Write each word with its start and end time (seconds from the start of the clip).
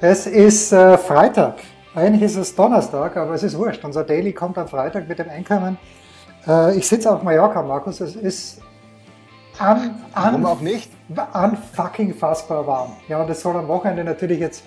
Es 0.00 0.26
ist 0.26 0.72
äh, 0.72 0.98
Freitag. 0.98 1.56
Eigentlich 1.94 2.22
ist 2.22 2.36
es 2.36 2.54
Donnerstag, 2.54 3.16
aber 3.16 3.34
es 3.34 3.42
ist 3.42 3.56
wurscht. 3.56 3.84
Unser 3.84 4.04
Daily 4.04 4.32
kommt 4.32 4.58
am 4.58 4.68
Freitag 4.68 5.08
mit 5.08 5.18
dem 5.18 5.30
Einkommen. 5.30 5.78
Äh, 6.46 6.76
ich 6.76 6.86
sitze 6.86 7.12
auf 7.12 7.22
Mallorca, 7.22 7.62
Markus. 7.62 8.00
Es 8.00 8.16
ist 8.16 8.60
an, 9.58 9.94
Warum 10.12 10.44
an, 10.44 10.46
auch 10.46 10.60
nicht? 10.60 10.90
an 11.32 11.56
fucking 11.56 12.14
fassbar 12.14 12.66
warm. 12.66 12.92
Ja, 13.08 13.22
und 13.22 13.30
es 13.30 13.40
soll 13.40 13.56
am 13.56 13.68
Wochenende 13.68 14.04
natürlich 14.04 14.40
jetzt 14.40 14.64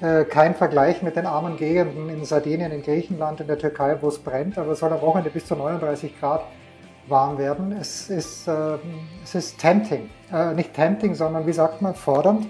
äh, 0.00 0.24
kein 0.24 0.54
Vergleich 0.54 1.02
mit 1.02 1.16
den 1.16 1.26
armen 1.26 1.56
Gegenden 1.56 2.08
in 2.08 2.24
Sardinien, 2.24 2.70
in 2.72 2.82
Griechenland, 2.82 3.40
in 3.40 3.46
der 3.46 3.58
Türkei, 3.58 3.96
wo 4.00 4.08
es 4.08 4.18
brennt, 4.18 4.56
aber 4.56 4.72
es 4.72 4.78
soll 4.78 4.92
am 4.92 5.00
Wochenende 5.00 5.30
bis 5.30 5.46
zu 5.46 5.56
39 5.56 6.20
Grad 6.20 6.42
warm 7.08 7.38
werden. 7.38 7.72
Es 7.72 8.08
ist, 8.08 8.46
ähm, 8.46 8.78
es 9.24 9.34
ist 9.34 9.58
tempting. 9.58 10.08
Äh, 10.32 10.54
nicht 10.54 10.74
tempting, 10.74 11.14
sondern 11.14 11.46
wie 11.46 11.52
sagt 11.52 11.82
man, 11.82 11.94
fordernd. 11.94 12.46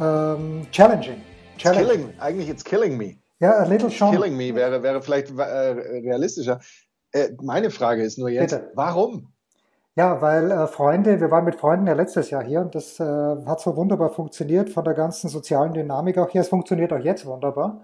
Ähm, 0.00 0.66
challenging. 0.70 1.20
Challenging. 1.58 1.86
killing, 1.86 2.20
eigentlich 2.20 2.48
it's 2.48 2.64
killing 2.64 2.96
me. 2.96 3.18
Ja, 3.40 3.58
a 3.58 3.64
little 3.64 3.90
schon. 3.90 4.12
Killing 4.12 4.36
me 4.36 4.54
wäre, 4.54 4.82
wäre 4.82 5.02
vielleicht 5.02 5.30
äh, 5.36 5.42
realistischer. 5.42 6.60
Äh, 7.12 7.30
meine 7.42 7.70
Frage 7.70 8.02
ist 8.02 8.18
nur 8.18 8.28
jetzt, 8.28 8.52
Bitte. 8.52 8.70
warum? 8.74 9.32
Ja, 9.94 10.22
weil 10.22 10.50
äh, 10.50 10.66
Freunde, 10.66 11.20
wir 11.20 11.30
waren 11.30 11.44
mit 11.44 11.56
Freunden 11.56 11.86
ja 11.86 11.92
letztes 11.92 12.30
Jahr 12.30 12.42
hier 12.42 12.60
und 12.60 12.74
das 12.74 12.98
äh, 12.98 13.04
hat 13.04 13.60
so 13.60 13.76
wunderbar 13.76 14.10
funktioniert 14.10 14.70
von 14.70 14.84
der 14.84 14.94
ganzen 14.94 15.28
sozialen 15.28 15.74
Dynamik 15.74 16.16
auch 16.18 16.30
hier. 16.30 16.40
Es 16.40 16.48
funktioniert 16.48 16.92
auch 16.92 16.98
jetzt 16.98 17.26
wunderbar. 17.26 17.82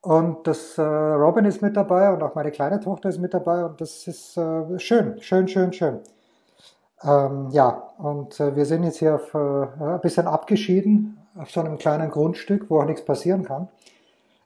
Und 0.00 0.46
das 0.46 0.78
äh, 0.78 0.82
Robin 0.82 1.46
ist 1.46 1.62
mit 1.62 1.76
dabei 1.76 2.12
und 2.12 2.22
auch 2.22 2.34
meine 2.34 2.50
kleine 2.50 2.78
Tochter 2.78 3.08
ist 3.08 3.18
mit 3.18 3.32
dabei 3.34 3.64
und 3.64 3.80
das 3.80 4.06
ist 4.06 4.36
äh, 4.36 4.78
schön, 4.78 5.20
schön, 5.20 5.48
schön, 5.48 5.72
schön. 5.72 6.00
Ähm, 7.02 7.48
ja, 7.50 7.70
und 7.98 8.38
äh, 8.38 8.54
wir 8.54 8.66
sind 8.66 8.84
jetzt 8.84 8.98
hier 8.98 9.14
auf, 9.14 9.34
äh, 9.34 9.38
ein 9.38 10.00
bisschen 10.02 10.26
abgeschieden 10.26 11.23
auf 11.36 11.50
so 11.50 11.60
einem 11.60 11.78
kleinen 11.78 12.10
Grundstück, 12.10 12.70
wo 12.70 12.80
auch 12.80 12.84
nichts 12.84 13.04
passieren 13.04 13.44
kann, 13.44 13.68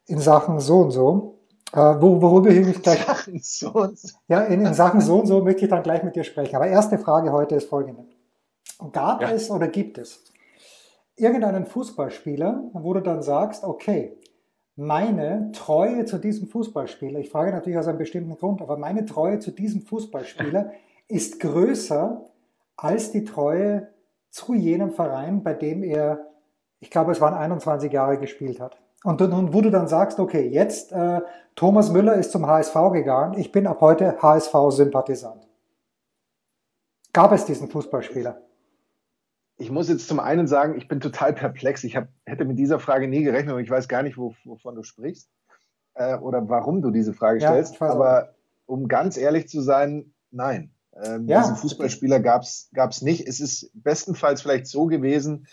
in 0.06 0.19
Sachen 0.19 0.61
so 0.61 0.81
und 0.81 0.91
so. 0.91 1.34
Äh, 1.72 1.77
wo, 2.00 2.22
worüber 2.22 2.48
ich 2.48 2.67
mich 2.67 2.83
gleich 2.83 3.00
Sachen 3.06 3.41
so 3.42 3.72
und 3.72 3.98
so. 3.98 4.17
ja, 4.28 4.41
in, 4.45 4.64
in 4.64 4.72
Sachen 4.72 5.00
so 5.03 5.19
und 5.20 5.27
so 5.27 5.42
möchte 5.42 5.64
ich 5.64 5.70
dann 5.70 5.83
gleich 5.83 6.03
mit 6.03 6.17
dir 6.17 6.25
sprechen. 6.25 6.56
Aber 6.56 6.67
erste 6.67 6.98
Frage 6.98 7.30
heute 7.30 7.56
ist 7.56 7.69
folgende. 7.69 8.06
Gab 8.92 9.20
Ja. 9.20 9.30
es 9.30 9.50
oder 9.50 9.69
gibt 9.69 9.98
es 9.98 10.25
irgendeinen 11.17 11.67
Fußballspieler, 11.67 12.70
wo 12.72 12.95
du 12.95 13.00
dann 13.00 13.23
sagst, 13.23 13.64
okay, 13.64 14.17
meine 14.77 15.50
Treue 15.52 16.05
zu 16.05 16.19
diesem 16.19 16.48
Fußballspieler, 16.48 17.19
ich 17.19 17.30
frage 17.30 17.50
natürlich 17.50 17.78
aus 17.78 17.89
einem 17.89 17.98
bestimmten 17.98 18.36
Grund, 18.36 18.62
aber 18.62 18.77
meine 18.78 19.05
Treue 19.05 19.41
zu 19.41 19.50
diesem 19.50 19.83
Fußballspieler 19.83 20.73
ist 21.08 21.41
größer 21.41 22.25
als 22.77 23.11
die 23.11 23.25
Treue 23.25 23.89
zu 24.30 24.55
jenem 24.55 24.92
Verein, 24.92 25.42
bei 25.42 25.55
dem 25.55 25.83
er, 25.83 26.28
ich 26.81 26.91
glaube, 26.91 27.12
es 27.12 27.21
waren 27.21 27.34
21 27.34 27.93
Jahre 27.93 28.19
gespielt 28.19 28.61
hat. 28.61 28.77
Und, 29.05 29.21
und 29.23 29.53
wo 29.53 29.61
du 29.61 29.71
dann 29.71 29.87
sagst, 29.89 30.19
okay, 30.19 30.48
jetzt 30.48 30.93
äh, 30.93 31.20
Thomas 31.55 31.91
Müller 31.91 32.15
ist 32.15 32.33
zum 32.33 32.47
HSV 32.47 32.75
gegangen, 32.93 33.39
ich 33.39 33.53
bin 33.53 33.67
ab 33.67 33.81
heute 33.81 34.20
HSV-Sympathisant. 34.20 35.48
Gab 37.13 37.33
es 37.33 37.45
diesen 37.45 37.69
Fußballspieler? 37.69 38.42
Ich 39.57 39.70
muss 39.70 39.89
jetzt 39.89 40.07
zum 40.07 40.20
einen 40.20 40.47
sagen, 40.47 40.77
ich 40.77 40.86
bin 40.86 41.01
total 41.01 41.33
perplex. 41.33 41.83
Ich 41.83 41.97
hab, 41.97 42.08
hätte 42.27 42.45
mit 42.45 42.58
dieser 42.58 42.79
Frage 42.79 43.08
nie 43.08 43.23
gerechnet 43.25 43.55
und 43.55 43.61
ich 43.63 43.70
weiß 43.70 43.89
gar 43.89 44.02
nicht, 44.02 44.17
wo, 44.17 44.35
wovon 44.45 44.77
du 44.77 44.85
sprichst 44.85 45.29
äh, 45.95 46.17
oder 46.17 46.48
warum 46.48 46.81
du 46.81 46.91
diese 46.91 47.13
Frage 47.13 47.41
Ja, 47.41 47.51
stellst. 47.51 47.81
weiß 47.81 47.91
auch 47.91 47.95
Aber 47.97 48.35
um 48.67 48.86
ganz 48.86 49.17
ehrlich 49.17 49.48
zu 49.48 49.61
sein, 49.61 50.13
nein. 50.31 50.70
Ähm, 51.02 51.27
Ja. 51.27 51.41
Diesen 51.41 51.57
Fußballspieler 51.57 52.20
gab's 52.20 52.69
gab's 52.73 53.02
nicht. 53.02 53.27
Es 53.27 53.41
ist 53.41 53.70
bestenfalls 53.75 54.42
vielleicht 54.42 54.67
so 54.69 54.86
gewesen, 54.86 55.47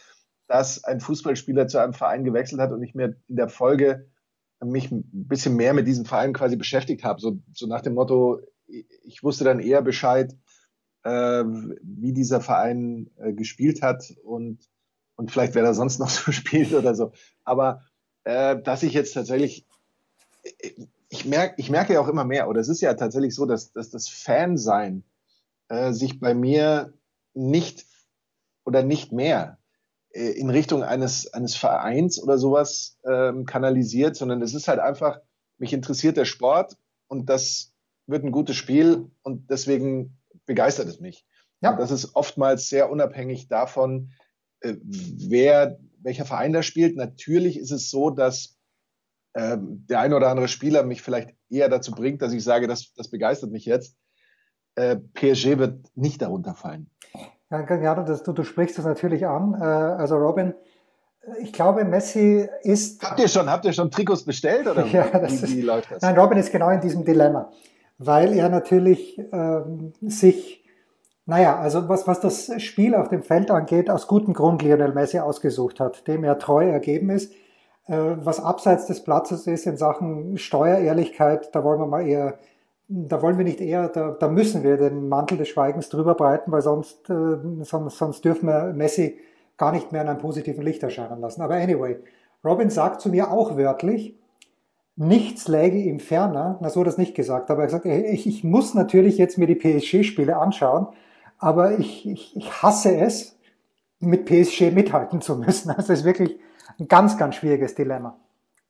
dass 0.48 0.84
ein 0.84 1.00
Fußballspieler 1.00 1.68
zu 1.68 1.80
einem 1.80 1.94
Verein 1.94 2.24
gewechselt 2.24 2.62
hat 2.62 2.72
und 2.72 2.84
ich 2.84 2.96
mir 2.96 3.16
in 3.28 3.36
der 3.36 3.50
Folge 3.50 4.10
mich 4.64 4.92
ein 4.92 5.04
bisschen 5.12 5.56
mehr 5.56 5.74
mit 5.74 5.88
diesem 5.88 6.06
Verein 6.06 6.34
quasi 6.34 6.56
beschäftigt 6.56 7.04
habe. 7.04 7.20
So, 7.20 7.40
so 7.54 7.68
nach 7.68 7.82
dem 7.82 7.94
Motto, 7.94 8.40
ich 8.68 9.24
wusste 9.24 9.44
dann 9.44 9.60
eher 9.60 9.82
Bescheid, 9.82 10.36
äh, 11.04 11.44
wie 11.44 12.14
dieser 12.14 12.42
Verein 12.42 13.12
äh, 13.18 13.34
gespielt 13.34 13.82
hat 13.82 14.12
und, 14.24 14.70
und 15.16 15.32
vielleicht 15.32 15.56
wer 15.56 15.64
da 15.64 15.74
sonst 15.74 16.00
noch 16.00 16.10
so 16.10 16.32
spielt 16.32 16.74
oder 16.74 16.96
so. 16.96 17.12
Aber 17.44 17.84
äh, 18.24 18.60
dass 18.62 18.84
ich 18.84 18.94
jetzt 18.94 19.14
tatsächlich, 19.14 19.68
ich 21.10 21.26
merke, 21.26 21.56
ich 21.58 21.70
merke 21.70 21.94
ja 21.94 22.00
auch 22.00 22.08
immer 22.08 22.26
mehr, 22.26 22.50
oder 22.50 22.60
es 22.60 22.70
ist 22.70 22.82
ja 22.82 22.94
tatsächlich 22.96 23.36
so, 23.36 23.46
dass, 23.46 23.72
dass 23.72 23.92
das 23.92 24.10
Fansein 24.10 25.04
äh, 25.70 25.92
sich 25.94 26.20
bei 26.20 26.34
mir 26.34 26.94
nicht 27.34 27.86
oder 28.66 28.84
nicht 28.84 29.12
mehr 29.12 29.60
in 30.16 30.50
Richtung 30.50 30.84
eines, 30.84 31.28
eines 31.34 31.56
Vereins 31.56 32.22
oder 32.22 32.38
sowas 32.38 32.98
ähm, 33.06 33.46
kanalisiert, 33.46 34.16
sondern 34.16 34.42
es 34.42 34.54
ist 34.54 34.68
halt 34.68 34.80
einfach, 34.80 35.20
mich 35.58 35.74
interessiert 35.74 36.16
der 36.16 36.26
Sport 36.26 36.78
und 37.08 37.30
das 37.30 37.74
wird 38.08 38.24
ein 38.24 38.32
gutes 38.32 38.56
Spiel 38.56 39.12
und 39.24 39.50
deswegen 39.50 40.18
begeistert 40.46 40.88
es 40.88 41.00
mich. 41.00 41.26
Ja. 41.62 41.72
Und 41.72 41.80
das 41.80 41.92
ist 41.92 42.16
oftmals 42.16 42.70
sehr 42.70 42.90
unabhängig 42.90 43.50
davon, 43.50 44.14
äh, 44.62 44.76
wer, 44.82 45.80
welcher 46.00 46.26
Verein 46.26 46.54
da 46.54 46.64
spielt. 46.64 46.96
Natürlich 46.96 47.58
ist 47.60 47.72
es 47.72 47.90
so, 47.90 48.10
dass 48.10 48.58
ähm, 49.36 49.86
der 49.90 50.00
eine 50.00 50.16
oder 50.16 50.30
andere 50.30 50.48
Spieler 50.48 50.84
mich 50.84 51.02
vielleicht 51.02 51.36
eher 51.50 51.68
dazu 51.68 51.92
bringt, 51.92 52.22
dass 52.22 52.32
ich 52.32 52.44
sage, 52.44 52.68
das, 52.68 52.94
das 52.94 53.10
begeistert 53.10 53.52
mich 53.52 53.66
jetzt. 53.66 53.98
Äh, 54.76 54.96
PSG 54.96 55.58
wird 55.58 55.86
nicht 55.96 56.22
darunter 56.22 56.56
fallen. 56.56 56.90
Ja, 57.52 57.76
ja 57.76 57.96
das, 58.04 58.24
du, 58.24 58.34
du 58.34 58.44
sprichst 58.44 58.78
das 58.78 58.86
natürlich 58.86 59.26
an. 59.28 59.56
Äh, 59.60 59.64
also 59.64 60.16
Robin, 60.18 60.54
ich 61.40 61.54
glaube, 61.54 61.84
Messi 61.86 62.48
ist 62.64 63.04
Habt 63.04 63.20
ihr 63.20 63.28
schon, 63.28 63.50
habt 63.50 63.66
ihr 63.66 63.74
schon 63.74 63.92
Trikots 63.92 64.24
bestellt 64.24 64.68
oder 64.68 64.86
Ja, 64.92 65.06
das 65.20 65.32
wie, 65.32 65.46
ist- 65.46 65.56
wie 65.58 65.62
läuft 65.62 65.92
das? 65.92 66.02
Nein, 66.02 66.18
Robin 66.18 66.38
ist 66.38 66.52
genau 66.52 66.70
in 66.70 66.82
diesem 66.82 67.04
Dilemma, 67.06 67.52
weil 67.98 68.34
er 68.34 68.50
natürlich 68.50 69.18
ähm, 69.32 69.94
sich, 70.02 70.64
naja, 71.26 71.58
also 71.60 71.88
was, 71.90 72.08
was 72.08 72.20
das 72.20 72.52
Spiel 72.62 72.94
auf 72.96 73.08
dem 73.10 73.24
Feld 73.24 73.50
angeht, 73.52 73.90
aus 73.90 74.08
gutem 74.08 74.34
Grund 74.34 74.62
Lionel 74.62 74.94
Messi 74.94 75.20
ausgesucht 75.20 75.80
hat, 75.80 76.08
dem 76.08 76.24
er 76.24 76.38
treu 76.40 76.68
ergeben 76.70 77.10
ist. 77.10 77.34
Äh, 77.88 77.98
was 78.18 78.40
abseits 78.40 78.86
des 78.88 79.04
Platzes 79.04 79.48
ist 79.48 79.66
in 79.68 79.78
Sachen 79.78 80.38
Steuerehrlichkeit, 80.38 81.50
da 81.56 81.64
wollen 81.64 81.80
wir 81.80 81.88
mal 81.88 82.08
eher, 82.08 82.38
da 82.88 83.22
wollen 83.22 83.38
wir 83.38 83.46
nicht 83.46 83.62
eher, 83.62 83.90
da, 83.90 84.12
da 84.12 84.28
müssen 84.28 84.64
wir 84.64 84.78
den 84.78 85.10
Mantel 85.10 85.38
des 85.38 85.50
Schweigens 85.50 85.90
drüber 85.90 86.16
breiten, 86.16 86.52
weil 86.52 86.62
sonst, 86.62 87.10
äh, 87.10 87.38
sonst, 87.62 87.98
sonst 87.98 88.26
dürfen 88.26 88.48
wir 88.48 88.74
Messi 88.74 89.20
gar 89.58 89.72
nicht 89.72 89.92
mehr 89.92 90.02
in 90.02 90.10
einem 90.10 90.20
positiven 90.20 90.64
Licht 90.64 90.84
erscheinen 90.84 91.22
lassen. 91.22 91.42
Aber 91.42 91.56
anyway, 91.56 91.98
Robin 92.44 92.70
sagt 92.70 93.02
zu 93.02 93.10
mir 93.10 93.32
auch 93.32 93.58
wörtlich, 93.58 94.16
nichts 94.96 95.48
läge 95.48 95.78
ihm 95.78 96.00
ferner, 96.00 96.58
na 96.62 96.70
so 96.70 96.82
hat 96.82 96.88
er 96.88 96.92
es 96.92 96.98
nicht 96.98 97.16
gesagt, 97.16 97.50
aber 97.50 97.64
er 97.64 97.68
gesagt, 97.68 97.86
ich, 97.86 98.28
ich 98.28 98.44
muss 98.44 98.74
natürlich 98.74 99.18
jetzt 99.18 99.38
mir 99.38 99.48
die 99.48 99.56
PSG-Spiele 99.56 100.38
anschauen, 100.38 100.88
aber 101.38 101.80
ich, 101.80 102.08
ich, 102.08 102.36
ich 102.38 102.62
hasse 102.62 102.96
es, 102.96 103.38
mit 104.00 104.26
PSG 104.26 104.72
mithalten 104.72 105.22
zu 105.22 105.38
müssen. 105.38 105.72
Also 105.76 105.94
es 105.94 106.00
ist 106.00 106.06
wirklich 106.06 106.38
ein 106.80 106.88
ganz, 106.88 107.18
ganz 107.18 107.36
schwieriges 107.36 107.76
Dilemma, 107.76 108.18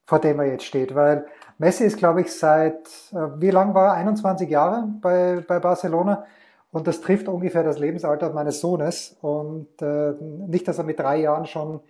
vor 0.06 0.20
dem 0.20 0.38
er 0.40 0.46
jetzt 0.46 0.64
steht, 0.64 0.94
weil 0.94 1.26
Messi 1.58 1.84
ist, 1.84 1.98
glaube 1.98 2.20
ich, 2.20 2.32
seit, 2.32 2.86
äh, 3.12 3.40
wie 3.40 3.50
lang 3.50 3.74
war 3.74 3.88
er? 3.88 3.92
21 3.94 4.48
Jahre 4.48 4.88
bei, 5.00 5.44
bei 5.46 5.58
Barcelona 5.58 6.24
und 6.70 6.86
das 6.86 7.00
trifft 7.00 7.28
ungefähr 7.28 7.64
das 7.64 7.78
Lebensalter 7.78 8.30
meines 8.32 8.60
Sohnes 8.60 9.16
und 9.20 9.68
äh, 9.82 10.12
nicht, 10.20 10.68
dass 10.68 10.78
er 10.78 10.84
mit 10.84 10.98
drei 10.98 11.18
Jahren 11.18 11.46
schon 11.46 11.80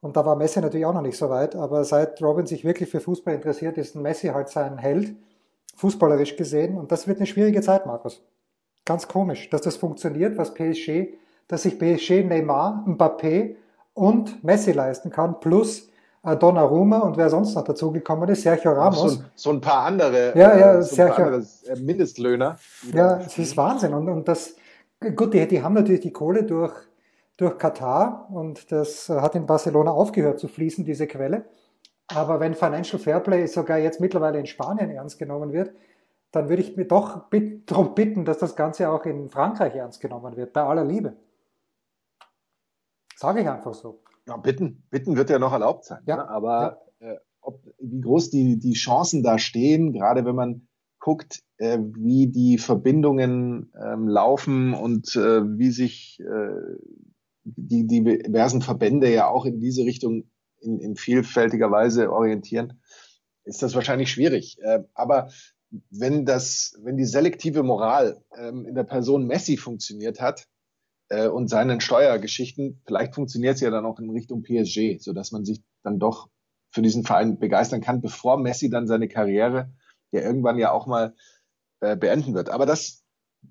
und 0.00 0.16
da 0.16 0.24
war 0.24 0.36
Messi 0.36 0.60
natürlich 0.60 0.86
auch 0.86 0.94
noch 0.94 1.02
nicht 1.02 1.18
so 1.18 1.28
weit, 1.28 1.54
aber 1.54 1.84
seit 1.84 2.22
Robin 2.22 2.46
sich 2.46 2.64
wirklich 2.64 2.88
für 2.88 3.00
Fußball 3.00 3.34
interessiert, 3.34 3.76
ist 3.76 3.94
Messi 3.94 4.28
halt 4.28 4.48
sein 4.48 4.78
Held, 4.78 5.14
fußballerisch 5.76 6.36
gesehen. 6.36 6.78
Und 6.78 6.90
das 6.90 7.06
wird 7.06 7.18
eine 7.18 7.26
schwierige 7.26 7.60
Zeit, 7.60 7.86
Markus. 7.86 8.22
Ganz 8.86 9.08
komisch, 9.08 9.50
dass 9.50 9.60
das 9.60 9.76
funktioniert, 9.76 10.38
was 10.38 10.54
PSG, 10.54 11.14
dass 11.48 11.62
sich 11.62 11.78
PSG 11.78 12.24
Neymar, 12.24 12.84
Mbappé 12.86 13.56
und 13.92 14.42
Messi 14.42 14.72
leisten 14.72 15.10
kann, 15.10 15.38
plus 15.40 15.89
Donnarumma 16.22 16.98
und 16.98 17.16
wer 17.16 17.30
sonst 17.30 17.54
noch 17.54 17.64
dazugekommen 17.64 18.28
ist, 18.28 18.42
Sergio 18.42 18.72
Ramos. 18.72 19.14
So, 19.14 19.22
so 19.34 19.50
ein 19.50 19.60
paar 19.60 19.84
andere, 19.86 20.36
Ja, 20.36 20.56
ja, 20.56 20.74
äh, 20.74 20.82
so 20.82 20.94
Sergio. 20.94 21.24
andere 21.24 21.46
äh, 21.66 21.76
Mindestlöhner. 21.76 22.56
Ja, 22.92 23.16
da 23.16 23.20
es 23.20 23.38
ist 23.38 23.56
Wahnsinn. 23.56 23.94
Und, 23.94 24.08
und 24.08 24.28
das, 24.28 24.54
gut, 25.16 25.32
die, 25.32 25.48
die 25.48 25.62
haben 25.62 25.72
natürlich 25.72 26.02
die 26.02 26.12
Kohle 26.12 26.44
durch, 26.44 26.74
durch 27.38 27.56
Katar 27.56 28.28
und 28.30 28.70
das 28.70 29.08
hat 29.08 29.34
in 29.34 29.46
Barcelona 29.46 29.90
aufgehört 29.92 30.38
zu 30.38 30.48
fließen, 30.48 30.84
diese 30.84 31.06
Quelle. 31.06 31.46
Aber 32.08 32.38
wenn 32.38 32.54
Financial 32.54 33.00
Fairplay 33.00 33.46
sogar 33.46 33.78
jetzt 33.78 34.00
mittlerweile 34.00 34.38
in 34.38 34.46
Spanien 34.46 34.90
ernst 34.90 35.18
genommen 35.18 35.52
wird, 35.52 35.72
dann 36.32 36.48
würde 36.48 36.62
ich 36.62 36.76
mir 36.76 36.84
doch 36.84 37.30
darum 37.66 37.94
bitten, 37.94 38.24
dass 38.24 38.38
das 38.38 38.56
Ganze 38.56 38.90
auch 38.90 39.04
in 39.06 39.30
Frankreich 39.30 39.74
ernst 39.74 40.00
genommen 40.00 40.36
wird, 40.36 40.52
bei 40.52 40.62
aller 40.62 40.84
Liebe. 40.84 41.16
Sage 43.16 43.40
ich 43.40 43.48
einfach 43.48 43.74
so. 43.74 44.00
Ja, 44.30 44.36
bitten, 44.36 44.84
bitten 44.90 45.16
wird 45.16 45.28
ja 45.28 45.40
noch 45.40 45.52
erlaubt 45.52 45.84
sein. 45.84 46.02
Ja. 46.06 46.16
Ne? 46.16 46.28
Aber 46.28 46.82
ja. 47.00 47.12
Äh, 47.12 47.16
ob, 47.40 47.64
wie 47.80 48.00
groß 48.00 48.30
die, 48.30 48.58
die 48.58 48.74
Chancen 48.74 49.22
da 49.22 49.38
stehen, 49.38 49.92
gerade 49.92 50.24
wenn 50.24 50.36
man 50.36 50.68
guckt, 51.00 51.42
äh, 51.56 51.78
wie 51.80 52.28
die 52.28 52.58
Verbindungen 52.58 53.72
ähm, 53.82 54.06
laufen 54.06 54.72
und 54.74 55.16
äh, 55.16 55.42
wie 55.58 55.70
sich 55.70 56.20
äh, 56.20 56.76
die, 57.42 57.86
die 57.86 58.04
diversen 58.04 58.62
Verbände 58.62 59.12
ja 59.12 59.26
auch 59.26 59.46
in 59.46 59.58
diese 59.58 59.84
Richtung 59.84 60.30
in, 60.60 60.78
in 60.78 60.94
vielfältiger 60.94 61.72
Weise 61.72 62.12
orientieren, 62.12 62.80
ist 63.44 63.62
das 63.62 63.74
wahrscheinlich 63.74 64.12
schwierig. 64.12 64.58
Äh, 64.60 64.84
aber 64.94 65.30
wenn 65.90 66.24
das, 66.24 66.78
wenn 66.82 66.96
die 66.96 67.04
selektive 67.04 67.64
Moral 67.64 68.22
ähm, 68.36 68.64
in 68.64 68.74
der 68.76 68.84
Person 68.84 69.26
Messi 69.26 69.56
funktioniert 69.56 70.20
hat 70.20 70.46
äh, 71.10 71.28
und 71.28 71.48
seinen 71.48 71.80
Steuergeschichten, 71.80 72.80
vielleicht 72.86 73.14
funktioniert 73.14 73.56
es 73.56 73.60
ja 73.60 73.70
dann 73.70 73.84
auch 73.84 73.98
in 73.98 74.10
Richtung 74.10 74.42
PSG, 74.42 74.98
so 74.98 75.12
dass 75.12 75.32
man 75.32 75.44
sich 75.44 75.62
dann 75.82 75.98
doch 75.98 76.28
für 76.72 76.82
diesen 76.82 77.04
Verein 77.04 77.38
begeistern 77.38 77.80
kann, 77.80 78.00
bevor 78.00 78.38
Messi 78.38 78.70
dann 78.70 78.86
seine 78.86 79.08
Karriere 79.08 79.70
ja 80.12 80.22
irgendwann 80.22 80.58
ja 80.58 80.72
auch 80.72 80.86
mal 80.86 81.14
äh, 81.80 81.96
beenden 81.96 82.34
wird. 82.34 82.48
Aber 82.48 82.64
das, 82.64 83.04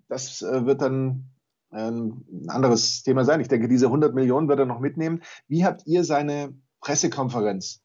das 0.08 0.42
äh, 0.42 0.66
wird 0.66 0.82
dann 0.82 1.30
ähm, 1.72 2.26
ein 2.32 2.50
anderes 2.50 3.04
Thema 3.04 3.26
sein. 3.26 3.42
Ich 3.42 3.48
denke, 3.48 3.68
diese 3.68 3.88
100 3.88 4.14
Millionen 4.16 4.48
wird 4.48 4.60
er 4.60 4.66
noch 4.66 4.80
mitnehmen. 4.80 5.22
Wie 5.48 5.66
habt 5.66 5.86
ihr 5.86 6.04
seine 6.04 6.54
Pressekonferenz 6.82 7.82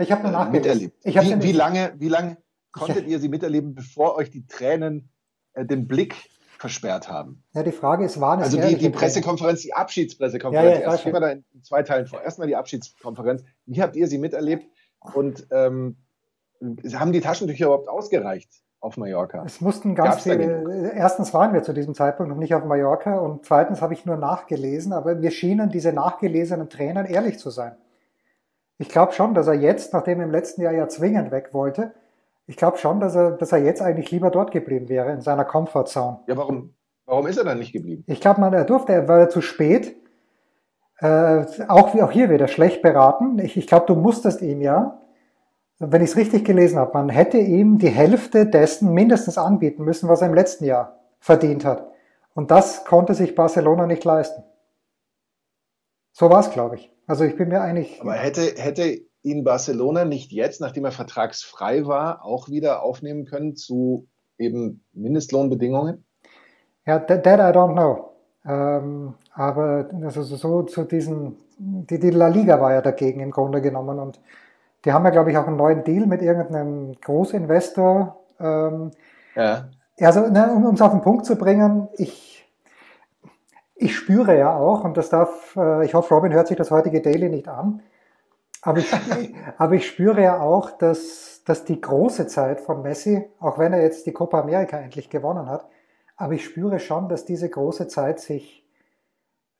ich 0.00 0.12
habe 0.12 0.28
äh, 0.28 0.50
miterlebt? 0.50 0.96
Ich 1.04 1.16
wie, 1.16 1.42
wie 1.42 1.52
lange, 1.52 1.94
wie 1.98 2.08
lange 2.08 2.38
konntet 2.72 3.06
ihr 3.06 3.18
sie 3.18 3.28
miterleben, 3.28 3.74
bevor 3.74 4.14
euch 4.14 4.30
die 4.30 4.46
Tränen 4.46 5.10
äh, 5.54 5.64
den 5.64 5.88
Blick 5.88 6.30
versperrt 6.58 7.08
haben? 7.08 7.44
Ja, 7.54 7.62
die 7.62 7.72
Frage 7.72 8.04
ist, 8.04 8.20
waren 8.20 8.40
es 8.40 8.46
Also 8.46 8.60
die, 8.60 8.76
die 8.76 8.90
Pressekonferenz, 8.90 9.62
die 9.62 9.72
Abschiedspressekonferenz, 9.72 10.78
ja, 10.78 10.82
ja, 10.82 10.92
erst 10.92 11.06
da 11.06 11.30
in 11.30 11.44
zwei 11.62 11.82
Teilen 11.82 12.06
vor. 12.06 12.20
Erstmal 12.20 12.48
die 12.48 12.56
Abschiedskonferenz. 12.56 13.44
Wie 13.66 13.80
habt 13.80 13.96
ihr 13.96 14.08
sie 14.08 14.18
miterlebt? 14.18 14.66
Und 15.14 15.46
ähm, 15.50 15.96
haben 16.94 17.12
die 17.12 17.20
Taschentücher 17.20 17.66
überhaupt 17.66 17.88
ausgereicht? 17.88 18.50
auf 18.80 18.96
Mallorca? 18.96 19.42
Es 19.44 19.60
mussten 19.60 19.94
ganz 19.94 20.10
Gab's 20.10 20.22
viele. 20.22 20.92
Erstens 20.94 21.34
waren 21.34 21.52
wir 21.52 21.62
zu 21.62 21.72
diesem 21.72 21.94
Zeitpunkt 21.94 22.30
noch 22.30 22.38
nicht 22.38 22.54
auf 22.54 22.64
Mallorca 22.64 23.18
und 23.18 23.44
zweitens 23.44 23.82
habe 23.82 23.94
ich 23.94 24.06
nur 24.06 24.16
nachgelesen, 24.16 24.92
aber 24.92 25.14
mir 25.14 25.30
schienen 25.30 25.70
diese 25.70 25.92
nachgelesenen 25.92 26.68
Tränen 26.68 27.06
ehrlich 27.06 27.38
zu 27.38 27.50
sein. 27.50 27.76
Ich 28.78 28.88
glaube 28.88 29.12
schon, 29.12 29.34
dass 29.34 29.48
er 29.48 29.54
jetzt, 29.54 29.92
nachdem 29.92 30.20
er 30.20 30.26
im 30.26 30.30
letzten 30.30 30.62
Jahr 30.62 30.72
ja 30.72 30.88
zwingend 30.88 31.32
weg 31.32 31.48
wollte, 31.52 31.92
ich 32.48 32.56
glaube 32.56 32.78
schon, 32.78 32.98
dass 32.98 33.14
er, 33.14 33.32
dass 33.32 33.52
er 33.52 33.58
jetzt 33.58 33.80
eigentlich 33.80 34.10
lieber 34.10 34.30
dort 34.30 34.50
geblieben 34.50 34.88
wäre, 34.88 35.12
in 35.12 35.20
seiner 35.20 35.44
Comfortzone. 35.44 36.20
Ja, 36.26 36.36
warum, 36.36 36.74
warum 37.06 37.28
ist 37.28 37.38
er 37.38 37.44
dann 37.44 37.60
nicht 37.60 37.72
geblieben? 37.72 38.02
Ich 38.08 38.20
glaube, 38.20 38.40
man, 38.40 38.52
er 38.52 38.64
durfte, 38.64 38.92
er 38.92 39.06
war 39.06 39.28
zu 39.28 39.40
spät. 39.40 39.94
Äh, 40.98 41.44
auch, 41.68 41.94
auch 41.94 42.10
hier 42.10 42.28
wieder 42.28 42.48
schlecht 42.48 42.82
beraten. 42.82 43.38
Ich, 43.38 43.56
ich 43.56 43.68
glaube, 43.68 43.86
du 43.86 43.94
musstest 43.94 44.42
ihm 44.42 44.60
ja 44.60 44.98
wenn 45.78 46.02
ich 46.02 46.10
es 46.10 46.16
richtig 46.16 46.44
gelesen 46.44 46.78
habe, 46.78 46.92
man 46.94 47.08
hätte 47.08 47.38
ihm 47.38 47.78
die 47.78 47.88
Hälfte 47.88 48.46
dessen 48.46 48.92
mindestens 48.92 49.38
anbieten 49.38 49.84
müssen, 49.84 50.08
was 50.08 50.20
er 50.20 50.28
im 50.28 50.34
letzten 50.34 50.64
Jahr 50.64 50.98
verdient 51.20 51.64
hat. 51.64 51.88
Und 52.34 52.50
das 52.50 52.84
konnte 52.84 53.14
sich 53.14 53.34
Barcelona 53.34 53.86
nicht 53.86 54.04
leisten. 54.04 54.42
So 56.12 56.30
war 56.30 56.40
es, 56.40 56.50
glaube 56.50 56.76
ich. 56.76 56.92
Also 57.06 57.24
ich 57.24 57.36
bin 57.36 57.48
mir 57.48 57.60
eigentlich. 57.60 58.00
Aber 58.00 58.14
hätte, 58.14 58.42
hätte 58.60 59.00
ihn 59.30 59.44
Barcelona 59.44 60.04
nicht 60.04 60.32
jetzt, 60.32 60.60
nachdem 60.60 60.84
er 60.84 60.92
vertragsfrei 60.92 61.86
war, 61.86 62.24
auch 62.24 62.48
wieder 62.48 62.82
aufnehmen 62.82 63.24
können 63.24 63.56
zu 63.56 64.06
eben 64.38 64.82
Mindestlohnbedingungen? 64.92 66.04
Ja, 66.86 66.98
that, 66.98 67.24
that 67.24 67.40
I 67.40 67.56
don't 67.56 67.72
know. 67.72 68.12
Ähm, 68.46 69.14
aber 69.34 69.88
also 70.02 70.22
so 70.22 70.62
zu 70.62 70.84
diesen, 70.84 71.36
die, 71.58 71.98
die 71.98 72.10
La 72.10 72.28
Liga 72.28 72.60
war 72.60 72.72
ja 72.72 72.80
dagegen 72.80 73.20
im 73.20 73.30
Grunde 73.30 73.60
genommen 73.60 73.98
und 73.98 74.20
die 74.84 74.92
haben 74.92 75.04
ja, 75.04 75.10
glaube 75.10 75.30
ich, 75.30 75.36
auch 75.36 75.46
einen 75.46 75.56
neuen 75.56 75.84
Deal 75.84 76.06
mit 76.06 76.22
irgendeinem 76.22 76.94
Großinvestor. 77.00 78.16
Ähm, 78.40 78.92
ja. 79.34 79.68
Also, 80.00 80.28
ne, 80.28 80.52
um 80.54 80.74
es 80.74 80.80
auf 80.80 80.92
den 80.92 81.02
Punkt 81.02 81.26
zu 81.26 81.36
bringen, 81.36 81.88
ich, 81.96 82.48
ich 83.74 83.96
spüre 83.96 84.38
ja 84.38 84.56
auch, 84.56 84.84
und 84.84 84.96
das 84.96 85.10
darf, 85.10 85.56
äh, 85.56 85.84
ich 85.84 85.94
hoffe, 85.94 86.14
Robin 86.14 86.32
hört 86.32 86.46
sich 86.46 86.56
das 86.56 86.70
heutige 86.70 87.02
Daily 87.02 87.28
nicht 87.28 87.48
an, 87.48 87.82
aber 88.62 88.78
ich, 88.78 88.92
aber 89.58 89.74
ich 89.74 89.86
spüre 89.86 90.22
ja 90.22 90.40
auch, 90.40 90.70
dass, 90.70 91.42
dass 91.44 91.64
die 91.64 91.80
große 91.80 92.26
Zeit 92.26 92.60
von 92.60 92.82
Messi, 92.82 93.28
auch 93.40 93.58
wenn 93.58 93.72
er 93.72 93.82
jetzt 93.82 94.06
die 94.06 94.12
Copa 94.12 94.40
America 94.40 94.78
endlich 94.78 95.10
gewonnen 95.10 95.48
hat, 95.48 95.68
aber 96.16 96.32
ich 96.32 96.44
spüre 96.44 96.80
schon, 96.80 97.08
dass 97.08 97.24
diese 97.24 97.48
große 97.48 97.88
Zeit 97.88 98.20
sich 98.20 98.66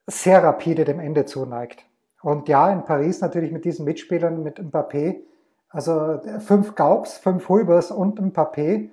sehr 0.06 0.42
rapide 0.42 0.84
dem 0.84 1.00
Ende 1.00 1.24
zuneigt. 1.24 1.84
Und 2.22 2.48
ja, 2.48 2.70
in 2.70 2.84
Paris 2.84 3.20
natürlich 3.20 3.52
mit 3.52 3.64
diesen 3.64 3.84
Mitspielern, 3.84 4.42
mit 4.42 4.58
Mbappé, 4.58 5.20
also 5.68 6.20
fünf 6.40 6.74
Gaubs, 6.74 7.18
fünf 7.18 7.48
Hulbers 7.48 7.90
und 7.90 8.20
Mbappé. 8.20 8.90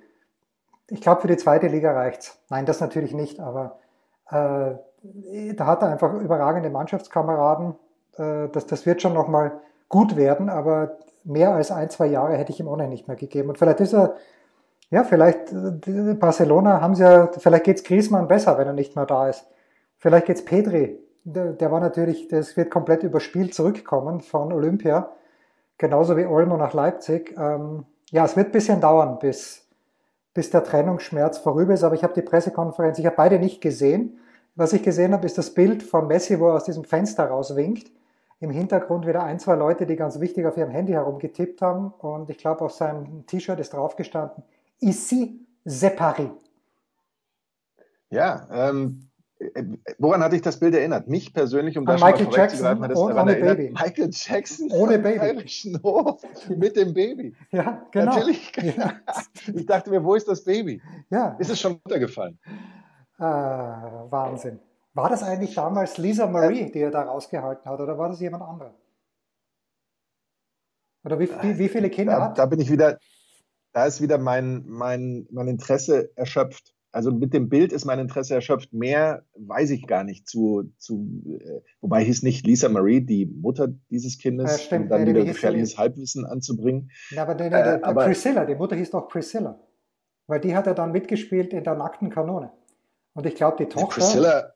Ich 0.88 1.00
glaube, 1.00 1.22
für 1.22 1.28
die 1.28 1.36
zweite 1.36 1.66
Liga 1.66 1.92
reicht's. 1.92 2.38
Nein, 2.50 2.66
das 2.66 2.80
natürlich 2.80 3.14
nicht, 3.14 3.40
aber 3.40 3.78
äh, 4.30 4.74
da 5.54 5.66
hat 5.66 5.82
er 5.82 5.88
einfach 5.88 6.12
überragende 6.14 6.70
Mannschaftskameraden. 6.70 7.74
Äh, 8.16 8.48
das, 8.50 8.66
das 8.66 8.86
wird 8.86 9.02
schon 9.02 9.14
nochmal 9.14 9.60
gut 9.88 10.16
werden, 10.16 10.48
aber 10.48 10.98
mehr 11.24 11.54
als 11.54 11.70
ein, 11.70 11.90
zwei 11.90 12.06
Jahre 12.06 12.36
hätte 12.36 12.52
ich 12.52 12.60
ihm 12.60 12.68
ohnehin 12.68 12.90
nicht 12.90 13.08
mehr 13.08 13.16
gegeben. 13.16 13.48
Und 13.48 13.58
vielleicht 13.58 13.80
ist 13.80 13.94
er, 13.94 14.14
ja, 14.90 15.04
vielleicht, 15.04 15.52
äh, 15.52 16.14
Barcelona 16.14 16.80
haben 16.80 16.94
sie 16.94 17.02
ja, 17.02 17.30
vielleicht 17.38 17.64
geht's 17.64 17.84
Griezmann 17.84 18.28
besser, 18.28 18.58
wenn 18.58 18.66
er 18.66 18.72
nicht 18.72 18.96
mehr 18.96 19.06
da 19.06 19.28
ist. 19.28 19.46
Vielleicht 19.98 20.26
geht's 20.26 20.44
Pedri 20.44 20.98
der, 21.26 21.52
der 21.52 21.72
war 21.72 21.80
natürlich, 21.80 22.28
das 22.28 22.56
wird 22.56 22.70
komplett 22.70 23.02
überspielt 23.02 23.52
zurückkommen 23.52 24.20
von 24.20 24.52
Olympia, 24.52 25.10
genauso 25.76 26.16
wie 26.16 26.24
Olmo 26.24 26.56
nach 26.56 26.72
Leipzig. 26.72 27.34
Ähm, 27.36 27.84
ja, 28.10 28.24
es 28.24 28.36
wird 28.36 28.48
ein 28.48 28.52
bisschen 28.52 28.80
dauern, 28.80 29.18
bis, 29.18 29.66
bis 30.34 30.50
der 30.50 30.62
Trennungsschmerz 30.62 31.38
vorüber 31.38 31.74
ist, 31.74 31.82
aber 31.82 31.96
ich 31.96 32.04
habe 32.04 32.14
die 32.14 32.22
Pressekonferenz, 32.22 32.98
ich 32.98 33.06
habe 33.06 33.16
beide 33.16 33.40
nicht 33.40 33.60
gesehen. 33.60 34.20
Was 34.54 34.72
ich 34.72 34.84
gesehen 34.84 35.12
habe, 35.12 35.26
ist 35.26 35.36
das 35.36 35.52
Bild 35.52 35.82
von 35.82 36.06
Messi, 36.06 36.38
wo 36.38 36.48
er 36.48 36.54
aus 36.54 36.64
diesem 36.64 36.84
Fenster 36.84 37.26
rauswinkt. 37.26 37.90
Im 38.40 38.50
Hintergrund 38.50 39.06
wieder 39.06 39.22
ein, 39.22 39.38
zwei 39.38 39.54
Leute, 39.54 39.86
die 39.86 39.96
ganz 39.96 40.20
wichtig 40.20 40.44
auf 40.46 40.56
ihrem 40.56 40.70
Handy 40.70 40.92
herumgetippt 40.92 41.62
haben. 41.62 41.92
Und 41.98 42.28
ich 42.28 42.36
glaube, 42.36 42.60
auf 42.62 42.72
seinem 42.72 43.26
T-Shirt 43.26 43.58
ist 43.58 43.72
draufgestanden, 43.72 44.44
ici 44.80 45.40
séparé. 45.64 46.30
Ja, 48.10 48.46
ähm, 48.52 49.08
äh, 49.38 49.64
woran 49.98 50.22
hat 50.22 50.32
dich 50.32 50.42
das 50.42 50.58
Bild 50.58 50.74
erinnert? 50.74 51.08
Mich 51.08 51.32
persönlich, 51.32 51.76
um 51.76 51.84
das 51.84 52.00
schon 52.00 52.10
Michael 52.10 52.26
mal 52.26 52.36
Jackson 52.36 52.66
hat 52.66 52.90
das 52.90 52.98
ohne, 52.98 53.14
erinnert. 53.14 53.56
Baby. 53.56 53.70
Michael 53.72 54.10
Jackson 54.12 54.70
ohne 54.70 54.98
Baby. 54.98 55.44
Hof 55.82 56.22
mit 56.48 56.76
dem 56.76 56.94
Baby. 56.94 57.34
Ja, 57.50 57.86
genau. 57.90 58.14
Natürlich. 58.16 58.52
Ja. 58.76 58.92
Ich 59.54 59.66
dachte 59.66 59.90
mir, 59.90 60.02
wo 60.04 60.14
ist 60.14 60.28
das 60.28 60.44
Baby? 60.44 60.82
Ja. 61.10 61.36
Ist 61.38 61.50
es 61.50 61.60
schon 61.60 61.72
runtergefallen? 61.72 62.38
Äh, 63.18 63.22
Wahnsinn. 63.22 64.58
War 64.96 65.10
das 65.10 65.22
eigentlich 65.22 65.54
damals 65.54 65.98
Lisa 65.98 66.26
Marie, 66.26 66.72
die 66.72 66.80
er 66.80 66.90
da 66.90 67.02
rausgehalten 67.02 67.70
hat, 67.70 67.80
oder 67.80 67.98
war 67.98 68.08
das 68.08 68.20
jemand 68.20 68.42
anderer? 68.42 68.74
Oder 71.04 71.18
wie, 71.18 71.28
wie, 71.42 71.58
wie 71.58 71.68
viele 71.68 71.90
Kinder 71.90 72.16
da, 72.16 72.24
hat? 72.24 72.38
Da 72.38 72.46
bin 72.46 72.60
ich 72.60 72.70
wieder, 72.70 72.98
da 73.72 73.86
ist 73.86 74.00
wieder 74.00 74.18
mein, 74.18 74.64
mein, 74.66 75.28
mein 75.30 75.48
Interesse 75.48 76.10
erschöpft 76.16 76.76
also 76.96 77.12
mit 77.12 77.34
dem 77.34 77.50
Bild 77.50 77.74
ist 77.74 77.84
mein 77.84 77.98
Interesse 77.98 78.34
erschöpft. 78.34 78.72
Mehr 78.72 79.22
weiß 79.34 79.68
ich 79.68 79.86
gar 79.86 80.02
nicht 80.02 80.26
zu, 80.26 80.72
zu 80.78 81.06
äh, 81.26 81.60
wobei 81.82 82.02
hieß 82.02 82.22
nicht 82.22 82.46
Lisa 82.46 82.70
Marie, 82.70 83.02
die 83.02 83.26
Mutter 83.26 83.68
dieses 83.90 84.16
Kindes, 84.16 84.50
ja, 84.52 84.58
stimmt, 84.58 84.84
um 84.84 84.88
dann 84.88 85.04
nee, 85.04 85.10
wieder 85.10 85.24
gefährliches 85.26 85.76
Halbwissen 85.76 86.24
anzubringen. 86.24 86.90
Ja, 87.10 87.24
aber, 87.24 87.34
nee, 87.34 87.50
nee, 87.50 87.54
äh, 87.54 87.80
aber 87.82 88.06
Priscilla, 88.06 88.46
die 88.46 88.54
Mutter 88.54 88.76
hieß 88.76 88.92
doch 88.92 89.08
Priscilla. 89.08 89.60
Weil 90.26 90.40
die 90.40 90.56
hat 90.56 90.66
er 90.66 90.72
dann 90.72 90.90
mitgespielt 90.90 91.52
in 91.52 91.64
der 91.64 91.74
nackten 91.74 92.08
Kanone. 92.08 92.50
Und 93.12 93.26
ich 93.26 93.34
glaube, 93.34 93.58
die 93.58 93.66
Tochter. 93.68 94.00
Priscilla, 94.00 94.52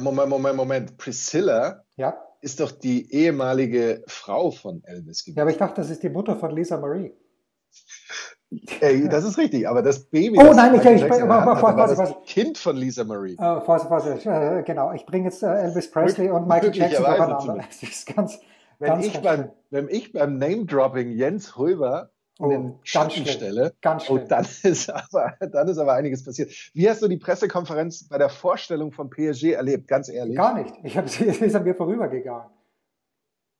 Moment, 0.00 0.28
Moment, 0.28 0.56
Moment. 0.56 0.96
Priscilla 0.98 1.84
ja? 1.96 2.16
ist 2.40 2.60
doch 2.60 2.72
die 2.72 3.12
ehemalige 3.12 4.02
Frau 4.06 4.50
von 4.50 4.82
Elvis 4.84 5.24
gewesen. 5.24 5.36
Ja, 5.36 5.42
aber 5.42 5.50
ich 5.50 5.58
dachte, 5.58 5.80
das 5.80 5.90
ist 5.90 6.02
die 6.02 6.08
Mutter 6.08 6.36
von 6.36 6.50
Lisa 6.50 6.78
Marie. 6.78 7.12
Ey, 8.80 9.08
das 9.08 9.24
ist 9.24 9.38
richtig, 9.38 9.68
aber 9.68 9.82
das 9.82 10.04
Baby. 10.10 10.38
Oh 10.38 10.52
nein, 10.52 10.74
ich, 10.74 10.84
ich, 10.84 11.02
ich 11.02 11.10
hatte, 11.10 11.28
war 11.28 11.86
das 11.88 12.14
Kind 12.26 12.58
von 12.58 12.76
Lisa 12.76 13.04
Marie. 13.04 13.36
Uh, 13.38 13.60
Vorsicht, 13.60 13.88
Vorsicht, 13.88 14.26
uh, 14.26 14.62
genau. 14.64 14.92
Ich 14.92 15.06
bringe 15.06 15.24
jetzt 15.24 15.42
uh, 15.42 15.46
Elvis 15.46 15.90
Presley 15.90 16.30
und 16.30 16.46
Michael 16.46 16.74
Jackson 16.74 17.04
übereinander. 17.04 17.58
Das 17.66 17.82
ist 17.82 18.14
ganz, 18.14 18.38
wenn, 18.78 18.88
ganz, 18.90 19.06
ich 19.06 19.20
beim, 19.20 19.50
wenn 19.70 19.88
ich 19.88 20.12
beim 20.12 20.38
Name-Dropping 20.38 21.10
Jens 21.12 21.56
Hulber 21.56 22.10
oh, 22.38 22.48
den 22.48 22.78
Schatten 22.82 23.26
stelle, 23.26 23.74
ganz 23.80 24.08
oh, 24.10 24.18
dann, 24.18 24.44
ist 24.62 24.90
aber, 24.90 25.36
dann 25.40 25.68
ist 25.68 25.78
aber 25.78 25.94
einiges 25.94 26.24
passiert. 26.24 26.52
Wie 26.74 26.88
hast 26.88 27.02
du 27.02 27.08
die 27.08 27.16
Pressekonferenz 27.16 28.08
bei 28.08 28.18
der 28.18 28.28
Vorstellung 28.28 28.92
von 28.92 29.10
PSG 29.10 29.52
erlebt, 29.52 29.88
ganz 29.88 30.08
ehrlich? 30.08 30.36
Gar 30.36 30.62
nicht. 30.62 30.74
Ich 30.82 30.96
hab, 30.96 31.08
sie 31.10 31.24
ist 31.24 31.54
an 31.54 31.64
mir 31.64 31.74
vorübergegangen. 31.74 32.50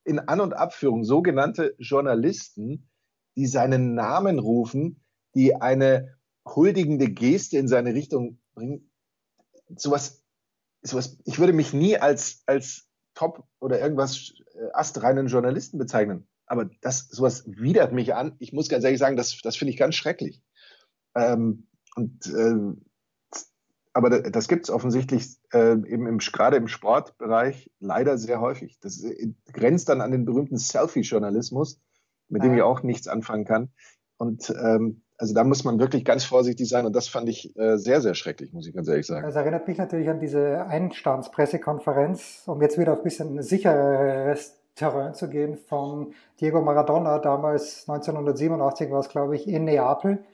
in 0.05 0.19
An- 0.19 0.41
und 0.41 0.55
Abführung 0.55 1.05
sogenannte 1.05 1.75
Journalisten, 1.79 2.89
die 3.37 3.47
seinen 3.47 3.95
Namen 3.95 4.39
rufen, 4.39 5.05
die 5.35 5.55
eine 5.57 6.17
huldigende 6.47 7.09
Geste 7.09 7.59
in 7.59 7.69
seine 7.69 7.95
Richtung 7.95 8.39
bringen. 8.55 8.91
Sowas, 9.77 10.23
sowas, 10.83 11.19
ich 11.25 11.39
würde 11.39 11.53
mich 11.53 11.73
nie 11.73 11.97
als, 11.97 12.43
als 12.47 12.89
top 13.15 13.45
oder 13.61 13.81
irgendwas 13.81 14.35
äh, 14.55 14.71
astreinen 14.73 15.29
Journalisten 15.29 15.79
bezeichnen. 15.79 16.29
Aber 16.47 16.69
das, 16.81 17.09
sowas 17.09 17.45
widert 17.47 17.93
mich 17.93 18.15
an. 18.15 18.37
Ich 18.39 18.53
muss 18.53 18.69
ganz 18.69 18.85
ehrlich 18.85 19.01
sagen, 19.01 19.17
das, 19.17 19.41
das 19.43 19.57
finde 19.57 19.73
ich 19.73 19.79
ganz 19.79 19.95
schrecklich. 19.95 20.43
Ähm, 21.15 21.69
und 21.97 22.27
äh, 22.27 22.77
aber 23.97 24.11
das 24.21 24.49
gibt 24.49 24.65
es 24.65 24.71
offensichtlich 24.71 25.37
äh, 25.53 25.73
eben 25.73 26.09
im, 26.09 26.19
gerade 26.19 26.57
im 26.57 26.67
Sportbereich 26.67 27.71
leider 27.79 28.19
sehr 28.19 28.41
häufig. 28.41 28.79
Das 28.81 29.03
äh, 29.03 29.33
grenzt 29.53 29.89
dann 29.89 30.01
an 30.01 30.11
den 30.11 30.25
berühmten 30.25 30.59
Selfie-Journalismus, 30.59 31.81
mit 32.29 32.43
dem 32.43 32.55
ich 32.55 32.63
auch 32.63 32.83
nichts 32.83 33.07
anfangen 33.07 33.45
kann. 33.45 33.71
Und 34.17 34.53
ähm, 34.61 35.03
also 35.17 35.33
da 35.33 35.45
muss 35.45 35.63
man 35.63 35.79
wirklich 35.79 36.05
ganz 36.05 36.25
vorsichtig 36.25 36.69
sein 36.69 36.87
und 36.87 36.95
das 36.95 37.07
fand 37.07 37.29
ich 37.29 37.57
äh, 37.57 37.77
sehr, 37.79 38.01
sehr 38.01 38.15
schrecklich, 38.15 38.53
muss 38.53 38.67
ich 38.67 38.75
ganz 38.75 38.89
ehrlich 38.89 39.07
sagen. 39.07 39.25
Das 39.25 39.37
erinnert 39.37 39.69
mich 39.69 39.79
natürlich 39.79 40.09
an 40.09 40.19
diese 40.19 40.67
Einstandspressekonferenz, 40.67 42.43
um 42.47 42.61
jetzt 42.63 42.79
wieder 42.79 42.95
auf 42.95 42.99
ein 42.99 43.05
bisschen 43.05 43.43
sichereres 43.43 44.64
Terrain 44.75 45.15
zu 45.15 45.29
gehen, 45.29 45.57
von 45.57 46.13
Diego 46.41 46.61
Maradona, 46.61 47.19
damals 47.19 47.89
1987 47.89 48.91
war 48.91 49.01
es, 49.01 49.09
glaube 49.09 49.37
ich, 49.37 49.49
in 49.49 49.65
Neapel, 49.65 50.25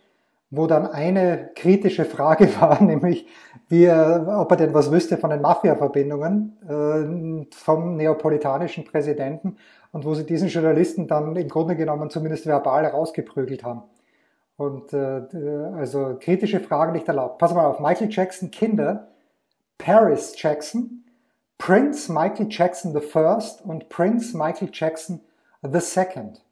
wo 0.50 0.66
dann 0.66 0.86
eine 0.86 1.50
kritische 1.54 2.04
Frage 2.04 2.48
war, 2.60 2.82
nämlich 2.82 3.26
wie 3.68 3.84
er, 3.84 4.40
ob 4.40 4.50
er 4.50 4.56
denn 4.56 4.74
was 4.74 4.90
wüsste 4.90 5.16
von 5.16 5.30
den 5.30 5.42
Mafia-Verbindungen 5.42 6.56
äh, 6.68 7.54
vom 7.54 7.96
neapolitanischen 7.96 8.84
Präsidenten 8.84 9.56
und 9.92 10.04
wo 10.04 10.14
sie 10.14 10.24
diesen 10.24 10.48
Journalisten 10.48 11.06
dann 11.06 11.36
im 11.36 11.48
Grunde 11.48 11.76
genommen 11.76 12.10
zumindest 12.10 12.46
verbal 12.46 12.86
rausgeprügelt 12.86 13.64
haben. 13.64 13.82
Und 14.56 14.92
äh, 14.92 15.22
also 15.76 16.16
kritische 16.20 16.60
Fragen 16.60 16.92
nicht 16.92 17.08
erlaubt. 17.08 17.38
Pass 17.38 17.54
mal 17.54 17.64
auf, 17.64 17.80
Michael 17.80 18.10
Jackson 18.10 18.50
Kinder, 18.50 19.08
Paris 19.78 20.34
Jackson, 20.36 21.04
Prince 21.60 22.10
Michael 22.10 22.46
Jackson 22.48 22.94
the 22.94 23.00
First 23.00 23.62
und 23.62 23.90
Prince 23.90 24.34
Michael 24.34 24.70
Jackson 24.72 25.20
the 25.62 25.78
Second. 25.78 26.42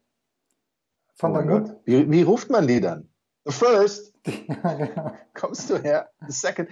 Von 1.15 1.35
oh 1.35 1.41
der 1.41 1.77
wie, 1.87 2.11
wie 2.11 2.23
ruft 2.23 2.51
man 2.51 2.67
die 2.69 2.81
dann? 2.81 3.09
The 3.45 3.53
First. 3.53 4.15
Genau. 4.25 5.13
Kommst 5.33 5.71
du 5.71 5.79
her? 5.79 6.11
The 6.27 6.33
Second. 6.33 6.69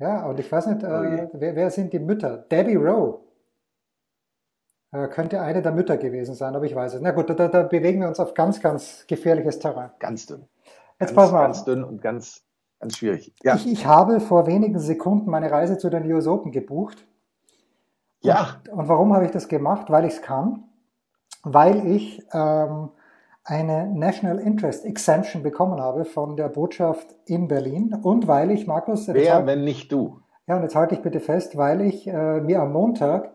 Ja, 0.00 0.26
und 0.26 0.40
ich 0.40 0.50
weiß 0.50 0.66
nicht, 0.66 0.82
oh 0.82 0.86
äh, 0.86 1.28
wer, 1.32 1.54
wer 1.54 1.70
sind 1.70 1.92
die 1.92 2.00
Mütter? 2.00 2.38
Debbie 2.38 2.74
Rowe. 2.74 3.20
Äh, 4.90 5.06
könnte 5.06 5.40
eine 5.40 5.62
der 5.62 5.70
Mütter 5.70 5.96
gewesen 5.96 6.34
sein, 6.34 6.56
aber 6.56 6.64
ich 6.64 6.74
weiß 6.74 6.94
es. 6.94 7.00
Na 7.00 7.12
gut, 7.12 7.30
da, 7.30 7.46
da 7.46 7.62
bewegen 7.62 8.00
wir 8.00 8.08
uns 8.08 8.18
auf 8.18 8.34
ganz, 8.34 8.60
ganz 8.60 9.04
gefährliches 9.06 9.60
Terrain. 9.60 9.90
Ganz 10.00 10.26
dünn. 10.26 10.48
Jetzt 10.98 11.10
ganz, 11.10 11.12
pass 11.14 11.30
mal. 11.30 11.42
Ganz 11.42 11.64
dünn 11.64 11.84
und 11.84 12.02
ganz, 12.02 12.42
ganz 12.80 12.96
schwierig. 12.98 13.32
Ja. 13.44 13.54
Ich, 13.54 13.70
ich 13.70 13.86
habe 13.86 14.18
vor 14.18 14.48
wenigen 14.48 14.80
Sekunden 14.80 15.30
meine 15.30 15.52
Reise 15.52 15.78
zu 15.78 15.88
den 15.88 16.10
US 16.12 16.26
Open 16.26 16.50
gebucht. 16.50 17.06
Ja. 18.20 18.60
Und, 18.70 18.78
und 18.80 18.88
warum 18.88 19.14
habe 19.14 19.24
ich 19.24 19.30
das 19.30 19.48
gemacht? 19.48 19.90
Weil 19.90 20.04
ich 20.04 20.14
es 20.14 20.22
kann. 20.22 20.64
Weil 21.44 21.86
ich 21.86 22.26
ähm, 22.32 22.90
eine 23.44 23.86
National 23.86 24.38
Interest 24.38 24.84
Exemption 24.84 25.42
bekommen 25.42 25.80
habe 25.80 26.04
von 26.04 26.36
der 26.36 26.48
Botschaft 26.48 27.14
in 27.24 27.48
Berlin 27.48 27.94
und 28.02 28.28
weil 28.28 28.50
ich, 28.50 28.66
Markus... 28.66 29.08
Wer, 29.08 29.34
halt, 29.34 29.46
wenn 29.46 29.64
nicht 29.64 29.90
du? 29.90 30.20
Ja, 30.46 30.56
und 30.56 30.62
jetzt 30.62 30.74
halte 30.74 30.94
ich 30.94 31.02
bitte 31.02 31.20
fest, 31.20 31.56
weil 31.56 31.80
ich 31.80 32.06
äh, 32.06 32.40
mir 32.40 32.60
am 32.60 32.72
Montag 32.72 33.30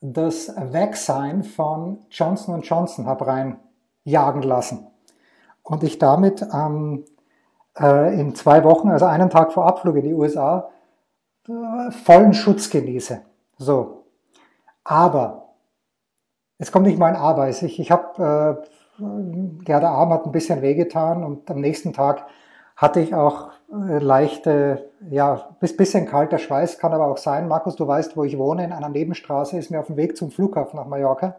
das 0.00 0.52
Vaccine 0.56 1.44
von 1.44 1.98
Johnson 2.10 2.60
Johnson 2.62 3.06
habe 3.06 3.26
reinjagen 3.26 4.42
lassen. 4.42 4.86
Und 5.62 5.82
ich 5.82 5.98
damit 5.98 6.46
ähm, 6.52 7.04
äh, 7.78 8.20
in 8.20 8.34
zwei 8.34 8.64
Wochen, 8.64 8.90
also 8.90 9.06
einen 9.06 9.30
Tag 9.30 9.52
vor 9.52 9.66
Abflug 9.66 9.96
in 9.96 10.02
die 10.04 10.14
USA, 10.14 10.70
äh, 11.48 11.90
vollen 11.90 12.34
Schutz 12.34 12.70
genieße. 12.70 13.22
So. 13.56 14.03
Aber, 14.84 15.54
jetzt 16.58 16.72
kommt 16.72 16.86
nicht 16.86 16.98
mein 16.98 17.16
Aber. 17.16 17.48
Ich, 17.48 17.62
ich 17.62 17.90
habe, 17.90 18.66
äh, 19.00 19.02
ja, 19.66 19.80
der 19.80 19.90
Arm 19.90 20.12
hat 20.12 20.26
ein 20.26 20.32
bisschen 20.32 20.62
wehgetan 20.62 21.24
und 21.24 21.50
am 21.50 21.60
nächsten 21.60 21.92
Tag 21.92 22.26
hatte 22.76 23.00
ich 23.00 23.14
auch 23.14 23.50
äh, 23.72 23.98
leichte, 23.98 24.90
ja, 25.08 25.56
bis 25.60 25.76
bisschen 25.76 26.06
kalter 26.06 26.38
Schweiß, 26.38 26.78
kann 26.78 26.92
aber 26.92 27.06
auch 27.06 27.16
sein. 27.16 27.48
Markus, 27.48 27.76
du 27.76 27.86
weißt, 27.86 28.16
wo 28.16 28.24
ich 28.24 28.38
wohne, 28.38 28.64
in 28.64 28.72
einer 28.72 28.88
Nebenstraße, 28.88 29.58
ist 29.58 29.70
mir 29.70 29.80
auf 29.80 29.86
dem 29.86 29.96
Weg 29.96 30.16
zum 30.16 30.30
Flughafen 30.30 30.78
nach 30.78 30.86
Mallorca. 30.86 31.36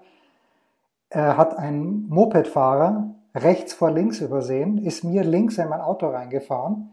Er 1.10 1.38
hat 1.38 1.58
ein 1.58 2.08
Mopedfahrer 2.08 3.12
rechts 3.36 3.74
vor 3.74 3.92
links 3.92 4.22
übersehen, 4.22 4.78
ist 4.78 5.04
mir 5.04 5.24
links 5.24 5.58
in 5.58 5.70
mein 5.70 5.82
Auto 5.82 6.08
reingefahren. 6.08 6.92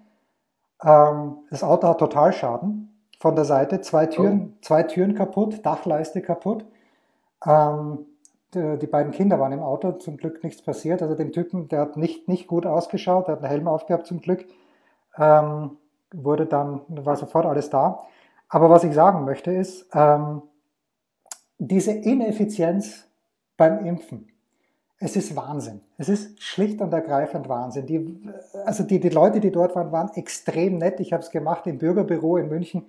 Ähm, 0.84 1.38
das 1.50 1.64
Auto 1.64 1.88
hat 1.88 1.98
Totalschaden 1.98 2.91
von 3.22 3.36
der 3.36 3.44
Seite, 3.44 3.80
zwei 3.80 4.06
Türen, 4.06 4.54
oh. 4.54 4.58
zwei 4.62 4.82
Türen 4.82 5.14
kaputt, 5.14 5.64
Dachleiste 5.64 6.22
kaputt. 6.22 6.64
Ähm, 7.46 8.00
die, 8.52 8.78
die, 8.80 8.86
beiden 8.88 9.12
Kinder 9.12 9.38
waren 9.38 9.52
im 9.52 9.62
Auto, 9.62 9.92
zum 9.92 10.16
Glück 10.16 10.42
nichts 10.42 10.60
passiert. 10.60 11.02
Also 11.02 11.14
dem 11.14 11.30
Typen, 11.30 11.68
der 11.68 11.82
hat 11.82 11.96
nicht, 11.96 12.26
nicht 12.26 12.48
gut 12.48 12.66
ausgeschaut, 12.66 13.28
der 13.28 13.36
hat 13.36 13.42
einen 13.42 13.50
Helm 13.50 13.68
aufgehabt 13.68 14.06
zum 14.08 14.20
Glück 14.20 14.44
ähm, 15.16 15.76
wurde 16.12 16.46
dann, 16.46 16.80
war 16.88 17.16
sofort 17.16 17.46
alles 17.46 17.70
da. 17.70 18.02
Aber 18.48 18.68
was 18.70 18.82
ich 18.82 18.92
sagen 18.92 19.24
möchte 19.24 19.52
ist, 19.52 19.88
ähm, 19.94 20.42
diese 21.58 21.92
Ineffizienz 21.92 23.06
beim 23.56 23.86
Impfen, 23.86 24.28
es 24.98 25.14
ist 25.14 25.36
Wahnsinn. 25.36 25.80
Es 25.96 26.08
ist 26.08 26.42
schlicht 26.42 26.80
und 26.80 26.92
ergreifend 26.92 27.48
Wahnsinn. 27.48 27.86
Die, 27.86 28.20
also 28.64 28.82
die, 28.82 28.98
die 28.98 29.08
Leute, 29.08 29.38
die 29.38 29.52
dort 29.52 29.76
waren, 29.76 29.92
waren 29.92 30.10
extrem 30.14 30.78
nett. 30.78 31.00
Ich 31.00 31.12
habe 31.12 31.22
es 31.22 31.30
gemacht 31.30 31.66
im 31.66 31.78
Bürgerbüro 31.78 32.36
in 32.36 32.48
München. 32.48 32.86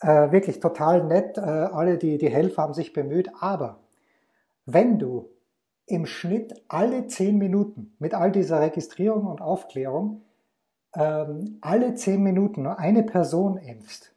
Äh, 0.00 0.32
wirklich 0.32 0.60
total 0.60 1.04
nett. 1.04 1.38
Äh, 1.38 1.40
alle, 1.40 1.98
die, 1.98 2.18
die 2.18 2.30
Helfer 2.30 2.62
haben 2.62 2.74
sich 2.74 2.92
bemüht. 2.92 3.30
Aber 3.40 3.80
wenn 4.66 4.98
du 4.98 5.30
im 5.86 6.06
Schnitt 6.06 6.54
alle 6.68 7.06
zehn 7.06 7.38
Minuten 7.38 7.94
mit 7.98 8.14
all 8.14 8.32
dieser 8.32 8.60
Registrierung 8.60 9.26
und 9.26 9.40
Aufklärung 9.40 10.22
ähm, 10.94 11.58
alle 11.60 11.94
zehn 11.94 12.22
Minuten 12.22 12.62
nur 12.62 12.78
eine 12.78 13.02
Person 13.02 13.58
impfst, 13.58 14.12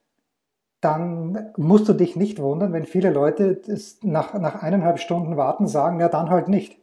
dann 0.82 1.52
musst 1.58 1.88
du 1.88 1.94
dich 1.94 2.16
nicht 2.16 2.40
wundern, 2.40 2.74
wenn 2.74 2.86
viele 2.86 3.10
Leute 3.10 3.62
nach, 4.02 4.34
nach 4.34 4.62
eineinhalb 4.62 5.00
Stunden 5.00 5.38
warten 5.38 5.68
sagen, 5.68 6.00
ja 6.00 6.10
dann 6.10 6.30
halt 6.30 6.48
nicht, 6.50 6.78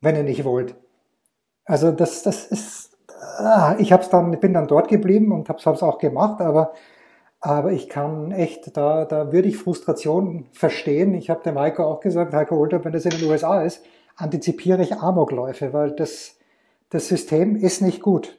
wenn 0.00 0.16
ihr 0.16 0.22
nicht 0.22 0.44
wollt. 0.44 0.74
Also 1.64 1.92
das, 1.92 2.22
das 2.22 2.46
ist, 2.46 2.96
ah, 3.38 3.76
ich 3.78 3.92
hab's 3.92 4.08
dann, 4.08 4.38
bin 4.40 4.54
dann 4.54 4.68
dort 4.68 4.88
geblieben 4.88 5.32
und 5.32 5.48
habe 5.48 5.58
es 5.58 5.82
auch 5.82 5.98
gemacht, 5.98 6.40
aber, 6.40 6.72
aber 7.46 7.72
ich 7.72 7.88
kann 7.88 8.32
echt, 8.32 8.76
da, 8.76 9.04
da 9.04 9.32
würde 9.32 9.48
ich 9.48 9.56
Frustration 9.56 10.46
verstehen. 10.52 11.14
Ich 11.14 11.30
habe 11.30 11.42
dem 11.42 11.58
Heiko 11.58 11.84
auch 11.84 12.00
gesagt, 12.00 12.34
Heiko 12.34 12.56
Olter, 12.56 12.84
wenn 12.84 12.92
das 12.92 13.04
in 13.04 13.12
den 13.12 13.24
USA 13.24 13.62
ist, 13.62 13.84
antizipiere 14.16 14.82
ich 14.82 14.96
Amokläufe, 14.96 15.72
weil 15.72 15.92
das, 15.92 16.36
das 16.90 17.08
System 17.08 17.56
ist 17.56 17.82
nicht 17.82 18.02
gut 18.02 18.38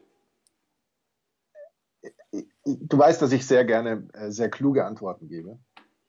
du 2.68 2.98
weißt, 2.98 3.22
dass 3.22 3.32
ich 3.32 3.46
sehr 3.46 3.66
gerne 3.66 4.08
äh, 4.14 4.32
sehr 4.32 4.50
kluge 4.50 4.86
Antworten 4.86 5.28
gebe. 5.28 5.60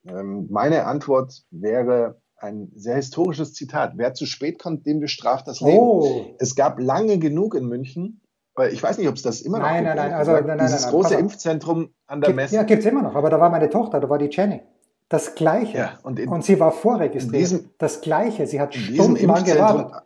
Ähm, 0.06 0.48
meine 0.50 0.86
Antwort 0.86 1.44
wäre 1.50 2.20
ein 2.36 2.70
sehr 2.74 2.96
historisches 2.96 3.52
Zitat. 3.54 3.94
Wer 3.96 4.14
zu 4.14 4.26
spät 4.26 4.58
kommt, 4.58 4.86
dem 4.86 5.00
bestraft 5.00 5.48
das 5.48 5.60
Leben. 5.60 5.78
Oh. 5.78 6.36
Es 6.38 6.54
gab 6.54 6.78
lange 6.78 7.18
genug 7.18 7.54
in 7.54 7.66
München, 7.66 8.20
ich 8.66 8.82
weiß 8.82 8.98
nicht, 8.98 9.08
ob 9.08 9.14
es 9.14 9.22
das 9.22 9.40
immer 9.40 9.58
noch 9.58 9.66
nein, 9.66 9.84
gibt. 9.84 9.96
Nein, 9.96 10.10
nein, 10.10 10.18
also, 10.18 10.32
nein, 10.32 10.46
nein, 10.46 10.58
Dieses 10.58 10.82
nein, 10.82 10.90
große 10.90 11.14
Impfzentrum 11.14 11.90
an 12.06 12.20
der 12.20 12.28
gibt, 12.28 12.36
Messe. 12.36 12.54
Ja, 12.56 12.62
gibt 12.64 12.80
es 12.80 12.86
immer 12.86 13.02
noch, 13.02 13.14
aber 13.14 13.30
da 13.30 13.40
war 13.40 13.50
meine 13.50 13.70
Tochter, 13.70 14.00
da 14.00 14.08
war 14.08 14.18
die 14.18 14.28
Jenny. 14.30 14.60
Das 15.08 15.34
Gleiche. 15.34 15.78
Ja, 15.78 15.98
und, 16.02 16.18
in, 16.18 16.28
und, 16.28 16.44
sie 16.44 16.60
war 16.60 16.72
vorregistriert. 16.72 17.42
Diesem, 17.42 17.70
das 17.78 18.02
Gleiche. 18.02 18.46
Sie 18.46 18.60
hat 18.60 18.74
stundenlang 18.74 19.44
gewartet 19.44 20.02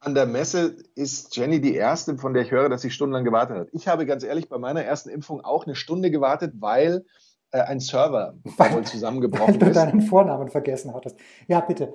an 0.00 0.14
der 0.14 0.26
Messe 0.26 0.76
ist 0.94 1.36
Jenny 1.36 1.60
die 1.60 1.74
erste, 1.74 2.16
von 2.18 2.32
der 2.32 2.44
ich 2.44 2.50
höre, 2.50 2.68
dass 2.68 2.82
sie 2.82 2.90
stundenlang 2.90 3.24
gewartet 3.24 3.56
hat. 3.56 3.68
Ich 3.72 3.88
habe 3.88 4.06
ganz 4.06 4.22
ehrlich 4.22 4.48
bei 4.48 4.58
meiner 4.58 4.82
ersten 4.82 5.10
Impfung 5.10 5.44
auch 5.44 5.66
eine 5.66 5.74
Stunde 5.74 6.10
gewartet, 6.10 6.54
weil 6.60 7.04
äh, 7.50 7.60
ein 7.60 7.80
Server 7.80 8.34
wohl 8.44 8.84
zusammengebrochen 8.84 9.54
ist. 9.54 9.60
Weil 9.60 9.68
du 9.68 9.74
deinen 9.74 10.02
Vornamen 10.02 10.50
vergessen 10.50 10.94
hattest. 10.94 11.16
Ja, 11.48 11.60
bitte. 11.60 11.92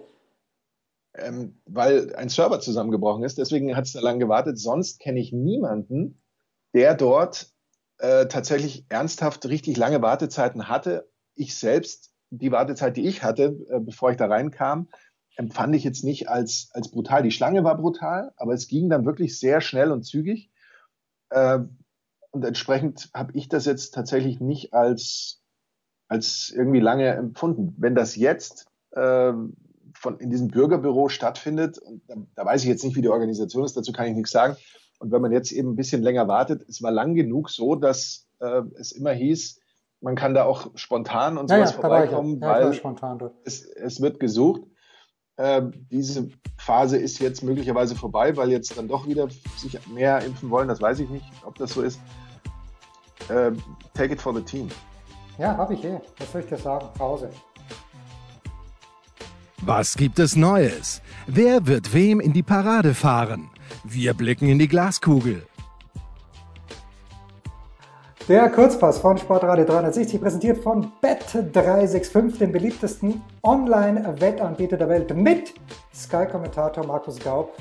Ähm, 1.15 1.62
weil 1.65 2.15
ein 2.15 2.29
Server 2.29 2.60
zusammengebrochen 2.60 3.24
ist, 3.24 3.38
deswegen 3.38 3.75
hat 3.75 3.86
es 3.86 3.93
da 3.93 4.00
lange 4.00 4.20
gewartet. 4.20 4.58
Sonst 4.58 5.00
kenne 5.00 5.20
ich 5.20 5.32
niemanden, 5.32 6.22
der 6.74 6.96
dort 6.96 7.53
äh, 8.00 8.27
tatsächlich 8.27 8.86
ernsthaft 8.89 9.46
richtig 9.46 9.77
lange 9.77 10.01
Wartezeiten 10.01 10.67
hatte. 10.70 11.10
Ich 11.36 11.55
selbst, 11.55 12.12
die 12.32 12.51
Wartezeit, 12.51 12.98
die 12.98 13.08
ich 13.08 13.24
hatte, 13.24 13.58
äh, 13.70 13.79
bevor 13.79 14.12
ich 14.12 14.17
da 14.17 14.25
reinkam, 14.25 14.89
empfand 15.36 15.75
ich 15.75 15.84
jetzt 15.84 16.03
nicht 16.03 16.29
als, 16.29 16.70
als 16.74 16.89
brutal. 16.89 17.24
Die 17.24 17.32
Schlange 17.32 17.63
war 17.63 17.77
brutal, 17.77 18.32
aber 18.38 18.53
es 18.53 18.67
ging 18.67 18.89
dann 18.89 19.05
wirklich 19.05 19.39
sehr 19.39 19.62
schnell 19.62 19.91
und 19.91 20.03
zügig. 20.03 20.51
Äh, 21.29 21.60
und 22.32 22.43
entsprechend 22.43 23.10
habe 23.13 23.34
ich 23.36 23.48
das 23.48 23.65
jetzt 23.65 23.93
tatsächlich 23.93 24.39
nicht 24.39 24.74
als, 24.74 25.41
als 26.08 26.51
irgendwie 26.55 26.79
lange 26.79 27.08
empfunden. 27.10 27.75
Wenn 27.77 27.93
das 27.93 28.15
jetzt 28.15 28.65
äh, 28.91 29.34
von, 30.03 30.19
in 30.19 30.29
diesem 30.29 30.50
Bürgerbüro 30.50 31.07
stattfindet. 31.10 31.79
Und 31.79 32.01
da, 32.07 32.15
da 32.36 32.45
weiß 32.45 32.62
ich 32.63 32.69
jetzt 32.69 32.83
nicht, 32.83 32.95
wie 32.95 33.01
die 33.01 33.10
Organisation 33.10 33.63
ist, 33.63 33.75
dazu 33.75 33.93
kann 33.93 34.07
ich 34.07 34.15
nichts 34.15 34.31
sagen. 34.31 34.55
Und 35.00 35.12
wenn 35.12 35.22
man 35.22 35.31
jetzt 35.31 35.51
eben 35.51 35.72
ein 35.72 35.75
bisschen 35.75 36.03
länger 36.03 36.27
wartet, 36.27 36.67
es 36.67 36.83
war 36.83 36.91
lang 36.91 37.15
genug 37.15 37.50
so, 37.50 37.75
dass 37.75 38.27
äh, 38.39 38.62
es 38.77 38.91
immer 38.91 39.12
hieß, 39.12 39.60
man 40.01 40.15
kann 40.15 40.33
da 40.33 40.43
auch 40.43 40.72
spontan 40.75 41.38
und 41.38 41.50
sowas 41.50 41.72
ja, 41.72 41.79
vorbeikommen, 41.79 42.39
ja, 42.41 42.50
weil 42.50 42.81
es, 43.45 43.65
es 43.65 44.01
wird 44.01 44.19
gesucht. 44.19 44.63
Äh, 45.38 45.63
diese 45.89 46.29
Phase 46.57 46.98
ist 46.98 47.19
jetzt 47.19 47.41
möglicherweise 47.41 47.95
vorbei, 47.95 48.36
weil 48.36 48.51
jetzt 48.51 48.77
dann 48.77 48.89
doch 48.89 49.07
wieder 49.07 49.29
sich 49.57 49.79
mehr 49.88 50.22
impfen 50.24 50.50
wollen. 50.50 50.67
Das 50.67 50.81
weiß 50.81 51.00
ich 51.00 51.10
nicht, 51.10 51.25
ob 51.45 51.57
das 51.57 51.74
so 51.74 51.81
ist. 51.81 52.00
Äh, 53.29 53.51
take 53.93 54.13
it 54.13 54.22
for 54.22 54.36
the 54.36 54.41
team. 54.41 54.67
Ja, 55.38 55.55
habe 55.55 55.74
ich 55.74 55.83
eh. 55.86 56.01
Was 56.19 56.31
soll 56.31 56.41
ich 56.41 56.48
dir 56.48 56.57
sagen? 56.57 56.88
Pause. 56.98 57.29
Was 59.65 59.96
gibt 59.96 60.20
es 60.20 60.36
Neues? 60.36 61.01
Wer 61.25 61.65
wird 61.67 61.93
wem 61.93 62.20
in 62.20 62.34
die 62.34 62.43
Parade 62.43 62.93
fahren? 62.93 63.50
Wir 63.86 64.13
blicken 64.13 64.50
in 64.50 64.60
die 64.60 64.67
Glaskugel. 64.67 65.48
Der 68.27 68.50
Kurzpass 68.50 68.98
von 69.00 69.17
Sportradio 69.17 69.63
360 69.63 70.20
präsentiert 70.20 70.62
von 70.62 70.91
Bet365, 71.01 72.39
dem 72.39 72.51
beliebtesten 72.51 73.22
Online-Wettanbieter 73.41 74.75
der 74.75 74.89
Welt, 74.89 75.15
mit 75.15 75.53
Sky-Kommentator 75.96 76.86
Markus 76.86 77.17
Gaub. 77.20 77.55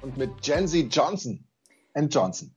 Und 0.00 0.16
mit 0.16 0.30
Jensi 0.40 0.88
Johnson 0.90 1.44
and 1.92 2.14
Johnson. 2.14 2.50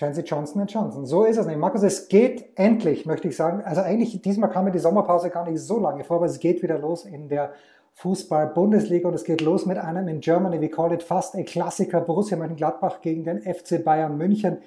Jensi 0.00 0.20
Johnson 0.20 0.64
Johnson. 0.66 1.06
So 1.06 1.24
ist 1.24 1.38
es 1.38 1.46
nicht. 1.46 1.58
Markus, 1.58 1.82
es 1.82 2.08
geht 2.08 2.50
endlich, 2.54 3.04
möchte 3.04 3.26
ich 3.26 3.36
sagen. 3.36 3.62
Also 3.64 3.80
eigentlich, 3.80 4.22
diesmal 4.22 4.48
kam 4.48 4.64
mir 4.64 4.70
die 4.70 4.78
Sommerpause 4.78 5.30
gar 5.30 5.48
nicht 5.48 5.60
so 5.60 5.80
lange 5.80 6.04
vor, 6.04 6.18
aber 6.18 6.26
es 6.26 6.38
geht 6.38 6.62
wieder 6.62 6.78
los 6.78 7.04
in 7.04 7.28
der 7.28 7.52
Fußball-Bundesliga 7.94 9.08
und 9.08 9.14
es 9.14 9.24
geht 9.24 9.40
los 9.40 9.66
mit 9.66 9.76
einem 9.76 10.06
in 10.06 10.20
Germany, 10.20 10.60
we 10.60 10.68
call 10.68 10.92
it 10.92 11.02
fast 11.02 11.34
a 11.34 11.42
Klassiker, 11.42 12.00
Borussia 12.00 12.36
Mönchengladbach 12.36 13.00
gegen 13.00 13.24
den 13.24 13.40
FC 13.40 13.82
Bayern 13.82 14.16
München 14.16 14.58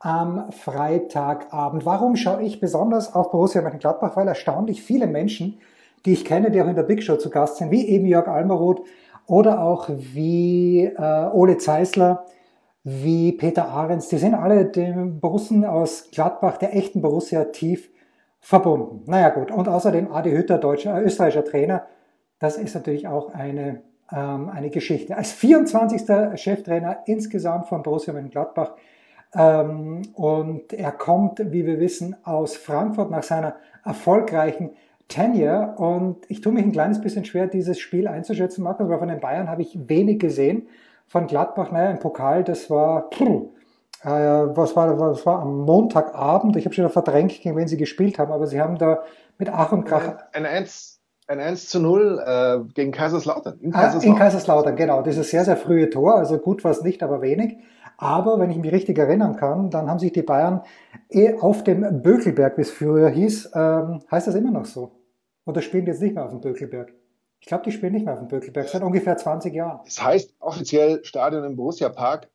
am 0.00 0.50
Freitagabend. 0.50 1.86
Warum 1.86 2.16
schaue 2.16 2.42
ich 2.42 2.58
besonders 2.58 3.14
auf 3.14 3.30
Borussia 3.30 3.62
Mönchengladbach? 3.62 4.16
Weil 4.16 4.26
erstaunlich 4.26 4.82
viele 4.82 5.06
Menschen, 5.06 5.60
die 6.04 6.14
ich 6.14 6.24
kenne, 6.24 6.50
die 6.50 6.60
auch 6.60 6.66
in 6.66 6.74
der 6.74 6.82
Big 6.82 7.04
Show 7.04 7.14
zu 7.14 7.30
Gast 7.30 7.58
sind, 7.58 7.70
wie 7.70 7.86
eben 7.86 8.06
Jörg 8.06 8.26
Almeroth 8.26 8.82
oder 9.28 9.62
auch 9.62 9.88
wie 9.88 10.86
äh, 10.86 11.30
Ole 11.32 11.58
Zeisler, 11.58 12.24
wie 12.82 13.32
Peter 13.32 13.68
Ahrens, 13.68 14.08
die 14.08 14.18
sind 14.18 14.34
alle 14.34 14.64
dem 14.64 15.20
Borussen 15.20 15.64
aus 15.64 16.10
Gladbach, 16.10 16.56
der 16.56 16.74
echten 16.74 17.02
Borussia, 17.02 17.44
tief 17.44 17.90
verbunden. 18.40 19.02
Naja 19.06 19.28
gut, 19.30 19.50
und 19.50 19.68
außerdem 19.68 20.10
Adi 20.12 20.30
Hütter, 20.30 20.58
deutscher, 20.58 20.98
äh, 20.98 21.04
österreichischer 21.04 21.44
Trainer, 21.44 21.86
das 22.38 22.56
ist 22.56 22.74
natürlich 22.74 23.06
auch 23.06 23.34
eine, 23.34 23.82
ähm, 24.10 24.48
eine 24.48 24.70
Geschichte. 24.70 25.16
Als 25.16 25.30
24. 25.32 26.38
Cheftrainer 26.38 27.00
insgesamt 27.04 27.68
von 27.68 27.82
Borussia 27.82 28.14
Mönchengladbach 28.14 28.72
ähm, 29.34 30.02
und 30.14 30.72
er 30.72 30.92
kommt, 30.92 31.52
wie 31.52 31.66
wir 31.66 31.78
wissen, 31.80 32.16
aus 32.24 32.56
Frankfurt 32.56 33.10
nach 33.10 33.22
seiner 33.22 33.56
erfolgreichen 33.84 34.70
Tenure. 35.08 35.74
Und 35.76 36.18
ich 36.28 36.40
tue 36.40 36.52
mich 36.52 36.64
ein 36.64 36.72
kleines 36.72 37.00
bisschen 37.02 37.26
schwer, 37.26 37.46
dieses 37.46 37.78
Spiel 37.78 38.08
einzuschätzen, 38.08 38.64
Markus, 38.64 38.88
weil 38.88 38.98
von 38.98 39.08
den 39.08 39.20
Bayern 39.20 39.50
habe 39.50 39.60
ich 39.60 39.78
wenig 39.88 40.18
gesehen. 40.18 40.66
Von 41.10 41.26
Gladbach, 41.26 41.72
naja, 41.72 41.90
im 41.90 41.98
Pokal, 41.98 42.44
das 42.44 42.70
war, 42.70 43.10
puh, 43.10 43.52
äh, 44.04 44.08
was 44.08 44.76
war, 44.76 44.96
was 45.00 45.26
war 45.26 45.40
am 45.40 45.62
Montagabend? 45.62 46.54
Ich 46.54 46.66
habe 46.66 46.72
schon 46.72 46.88
verdrängt, 46.88 47.32
gegen 47.40 47.56
wen 47.56 47.66
sie 47.66 47.76
gespielt 47.76 48.20
haben, 48.20 48.30
aber 48.30 48.46
sie 48.46 48.60
haben 48.60 48.78
da 48.78 49.02
mit 49.36 49.48
Ach 49.48 49.72
und 49.72 49.86
Krach. 49.86 50.18
Ein, 50.32 50.46
ein, 50.46 50.68
ein 51.26 51.40
1 51.40 51.68
zu 51.68 51.80
0 51.80 52.22
äh, 52.24 52.72
gegen 52.74 52.92
Kaiserslautern. 52.92 53.58
In 53.58 53.72
Kaiserslautern. 53.72 54.08
Ah, 54.08 54.12
in 54.12 54.18
Kaiserslautern, 54.20 54.76
genau. 54.76 55.02
Dieses 55.02 55.30
sehr, 55.30 55.44
sehr 55.44 55.56
frühe 55.56 55.90
Tor. 55.90 56.14
Also 56.14 56.38
gut 56.38 56.62
war 56.62 56.70
es 56.70 56.82
nicht, 56.82 57.02
aber 57.02 57.20
wenig. 57.22 57.58
Aber 57.96 58.38
wenn 58.38 58.52
ich 58.52 58.58
mich 58.58 58.70
richtig 58.70 58.96
erinnern 58.96 59.34
kann, 59.34 59.68
dann 59.68 59.90
haben 59.90 59.98
sich 59.98 60.12
die 60.12 60.22
Bayern 60.22 60.62
eh 61.08 61.34
auf 61.40 61.64
dem 61.64 62.02
Bökelberg, 62.02 62.56
wie 62.56 62.62
es 62.62 62.70
früher 62.70 63.08
hieß, 63.08 63.50
ähm, 63.56 64.00
heißt 64.12 64.28
das 64.28 64.36
immer 64.36 64.52
noch 64.52 64.64
so? 64.64 64.92
Oder 65.44 65.60
spielen 65.60 65.86
die 65.86 65.90
jetzt 65.90 66.02
nicht 66.02 66.14
mehr 66.14 66.24
auf 66.24 66.30
dem 66.30 66.40
Bökelberg? 66.40 66.92
Ich 67.40 67.46
glaube, 67.46 67.64
die 67.64 67.72
spielen 67.72 67.94
nicht 67.94 68.04
mehr 68.04 68.14
auf 68.14 68.20
dem 68.20 68.28
Bökelberg, 68.28 68.68
seit 68.68 68.82
ungefähr 68.82 69.16
20 69.16 69.54
Jahren. 69.54 69.80
Es 69.86 69.96
das 69.96 70.04
heißt 70.04 70.34
offiziell 70.40 71.04
Stadion 71.04 71.44
im 71.44 71.56
Borussia 71.56 71.88
Park, 71.88 72.28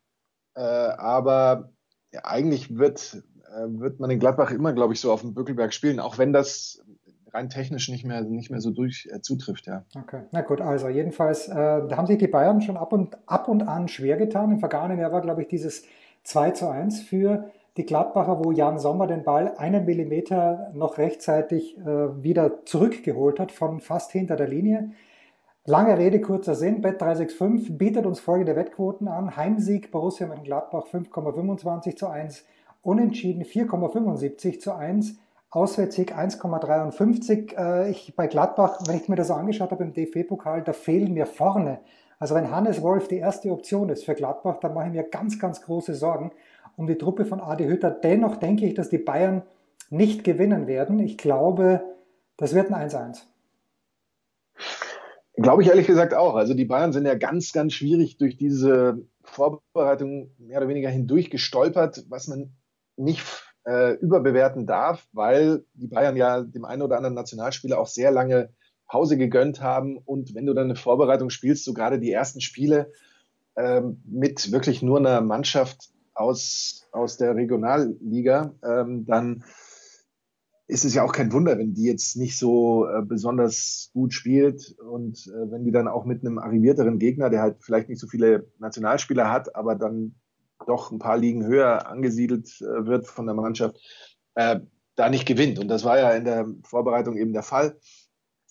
äh, 0.55 0.59
aber 0.61 1.71
ja, 2.11 2.21
eigentlich 2.23 2.75
wird, 2.75 3.23
äh, 3.55 3.79
wird 3.79 3.99
man 3.99 4.09
in 4.09 4.19
Gladbach 4.19 4.51
immer, 4.51 4.73
glaube 4.73 4.93
ich, 4.93 4.99
so 4.99 5.11
auf 5.11 5.21
dem 5.21 5.33
Bökelberg 5.33 5.73
spielen, 5.73 5.99
auch 5.99 6.17
wenn 6.17 6.33
das 6.33 6.83
rein 7.35 7.49
technisch 7.49 7.89
nicht 7.89 8.05
mehr, 8.05 8.21
nicht 8.21 8.49
mehr 8.49 8.61
so 8.61 8.71
durch 8.71 9.07
äh, 9.11 9.21
zutrifft, 9.21 9.67
ja. 9.67 9.85
Okay, 9.95 10.23
na 10.31 10.41
gut, 10.41 10.61
also 10.61 10.87
jedenfalls, 10.87 11.49
äh, 11.49 11.53
da 11.53 11.97
haben 11.97 12.07
sich 12.07 12.17
die 12.17 12.27
Bayern 12.27 12.61
schon 12.61 12.77
ab 12.77 12.93
und, 12.93 13.17
ab 13.27 13.47
und 13.47 13.67
an 13.67 13.87
schwer 13.87 14.17
getan. 14.17 14.51
Im 14.51 14.59
vergangenen 14.59 14.99
Jahr 14.99 15.11
war, 15.11 15.21
glaube 15.21 15.43
ich, 15.43 15.47
dieses 15.47 15.83
2 16.23 16.51
zu 16.51 16.69
1 16.69 17.01
für 17.01 17.51
die 17.77 17.85
Gladbacher, 17.85 18.43
wo 18.43 18.51
Jan 18.51 18.79
Sommer 18.79 19.07
den 19.07 19.23
Ball 19.23 19.53
einen 19.57 19.85
Millimeter 19.85 20.71
noch 20.73 20.97
rechtzeitig 20.97 21.77
äh, 21.77 22.23
wieder 22.23 22.65
zurückgeholt 22.65 23.39
hat 23.39 23.51
von 23.51 23.81
fast 23.81 24.11
hinter 24.11 24.35
der 24.35 24.47
Linie. 24.47 24.91
Lange 25.65 25.97
Rede, 25.97 26.21
kurzer 26.21 26.55
Sinn. 26.55 26.81
Bet 26.81 27.01
365 27.01 27.77
bietet 27.77 28.05
uns 28.05 28.19
folgende 28.19 28.55
Wettquoten 28.55 29.07
an. 29.07 29.35
Heimsieg 29.35 29.91
Borussia 29.91 30.27
Mönchengladbach 30.27 30.85
5,25 30.87 31.95
zu 31.95 32.07
1, 32.07 32.45
Unentschieden 32.81 33.43
4,75 33.43 34.59
zu 34.59 34.75
1, 34.75 35.17
Auswärtssieg 35.49 36.15
1,53. 36.15 37.57
Äh, 37.57 37.89
ich 37.89 38.15
bei 38.15 38.27
Gladbach, 38.27 38.79
wenn 38.85 38.97
ich 38.97 39.09
mir 39.09 39.15
das 39.15 39.27
so 39.27 39.33
angeschaut 39.33 39.71
habe 39.71 39.83
im 39.83 39.93
DFB-Pokal, 39.93 40.63
da 40.63 40.71
fehlen 40.71 41.13
mir 41.13 41.25
vorne. 41.25 41.79
Also 42.19 42.35
wenn 42.35 42.51
Hannes 42.51 42.81
Wolf 42.81 43.09
die 43.09 43.17
erste 43.17 43.51
Option 43.51 43.89
ist 43.89 44.05
für 44.05 44.15
Gladbach, 44.15 44.59
dann 44.61 44.73
mache 44.73 44.87
ich 44.87 44.93
mir 44.93 45.03
ganz, 45.03 45.39
ganz 45.39 45.61
große 45.61 45.95
Sorgen 45.95 46.31
um 46.77 46.87
die 46.87 46.97
Truppe 46.97 47.25
von 47.25 47.39
Adi 47.39 47.65
Hütter. 47.65 47.91
Dennoch 47.91 48.37
denke 48.37 48.65
ich, 48.65 48.73
dass 48.73 48.89
die 48.89 48.97
Bayern 48.97 49.43
nicht 49.89 50.23
gewinnen 50.23 50.67
werden. 50.67 50.99
Ich 50.99 51.17
glaube, 51.17 51.81
das 52.37 52.53
wird 52.53 52.71
ein 52.71 52.89
1-1. 52.89 53.21
Glaube 55.37 55.63
ich 55.63 55.69
ehrlich 55.69 55.87
gesagt 55.87 56.13
auch. 56.13 56.35
Also 56.35 56.53
die 56.53 56.65
Bayern 56.65 56.93
sind 56.93 57.05
ja 57.05 57.15
ganz, 57.15 57.51
ganz 57.51 57.73
schwierig 57.73 58.17
durch 58.17 58.37
diese 58.37 59.05
Vorbereitung 59.23 60.31
mehr 60.37 60.59
oder 60.59 60.69
weniger 60.69 60.89
hindurch 60.89 61.29
gestolpert, 61.29 62.05
was 62.09 62.27
man 62.27 62.53
nicht 62.95 63.21
äh, 63.65 63.95
überbewerten 63.95 64.65
darf, 64.65 65.07
weil 65.11 65.65
die 65.73 65.87
Bayern 65.87 66.15
ja 66.15 66.41
dem 66.41 66.65
einen 66.65 66.81
oder 66.81 66.97
anderen 66.97 67.15
Nationalspieler 67.15 67.79
auch 67.79 67.87
sehr 67.87 68.11
lange 68.11 68.49
Pause 68.87 69.17
gegönnt 69.17 69.61
haben. 69.61 69.97
Und 69.97 70.35
wenn 70.35 70.45
du 70.45 70.53
dann 70.53 70.65
eine 70.65 70.75
Vorbereitung 70.75 71.29
spielst, 71.29 71.65
so 71.65 71.73
gerade 71.73 71.99
die 71.99 72.11
ersten 72.11 72.39
Spiele 72.39 72.91
ähm, 73.57 74.01
mit 74.05 74.51
wirklich 74.51 74.81
nur 74.81 74.99
einer 74.99 75.21
Mannschaft 75.21 75.89
aus, 76.15 76.87
aus 76.91 77.17
der 77.17 77.35
Regionalliga, 77.35 78.53
ähm, 78.63 79.05
dann 79.05 79.43
ist 80.67 80.83
es 80.83 80.95
ja 80.95 81.03
auch 81.03 81.11
kein 81.11 81.31
Wunder, 81.31 81.57
wenn 81.59 81.73
die 81.73 81.83
jetzt 81.83 82.15
nicht 82.15 82.39
so 82.39 82.87
äh, 82.87 83.03
besonders 83.03 83.91
gut 83.93 84.13
spielt 84.13 84.75
und 84.79 85.27
äh, 85.27 85.51
wenn 85.51 85.63
die 85.63 85.71
dann 85.71 85.87
auch 85.87 86.05
mit 86.05 86.25
einem 86.25 86.39
arrivierteren 86.39 86.97
Gegner, 86.97 87.29
der 87.29 87.41
halt 87.41 87.57
vielleicht 87.59 87.87
nicht 87.89 87.99
so 87.99 88.07
viele 88.07 88.47
Nationalspieler 88.57 89.31
hat, 89.31 89.55
aber 89.55 89.75
dann 89.75 90.15
doch 90.65 90.91
ein 90.91 90.99
paar 90.99 91.17
Ligen 91.17 91.45
höher 91.45 91.87
angesiedelt 91.87 92.49
äh, 92.61 92.85
wird 92.85 93.05
von 93.05 93.27
der 93.27 93.35
Mannschaft, 93.35 93.79
äh, 94.33 94.59
da 94.95 95.09
nicht 95.09 95.27
gewinnt. 95.27 95.59
Und 95.59 95.67
das 95.67 95.83
war 95.83 95.99
ja 95.99 96.11
in 96.11 96.25
der 96.25 96.47
Vorbereitung 96.63 97.17
eben 97.17 97.33
der 97.33 97.43
Fall. 97.43 97.77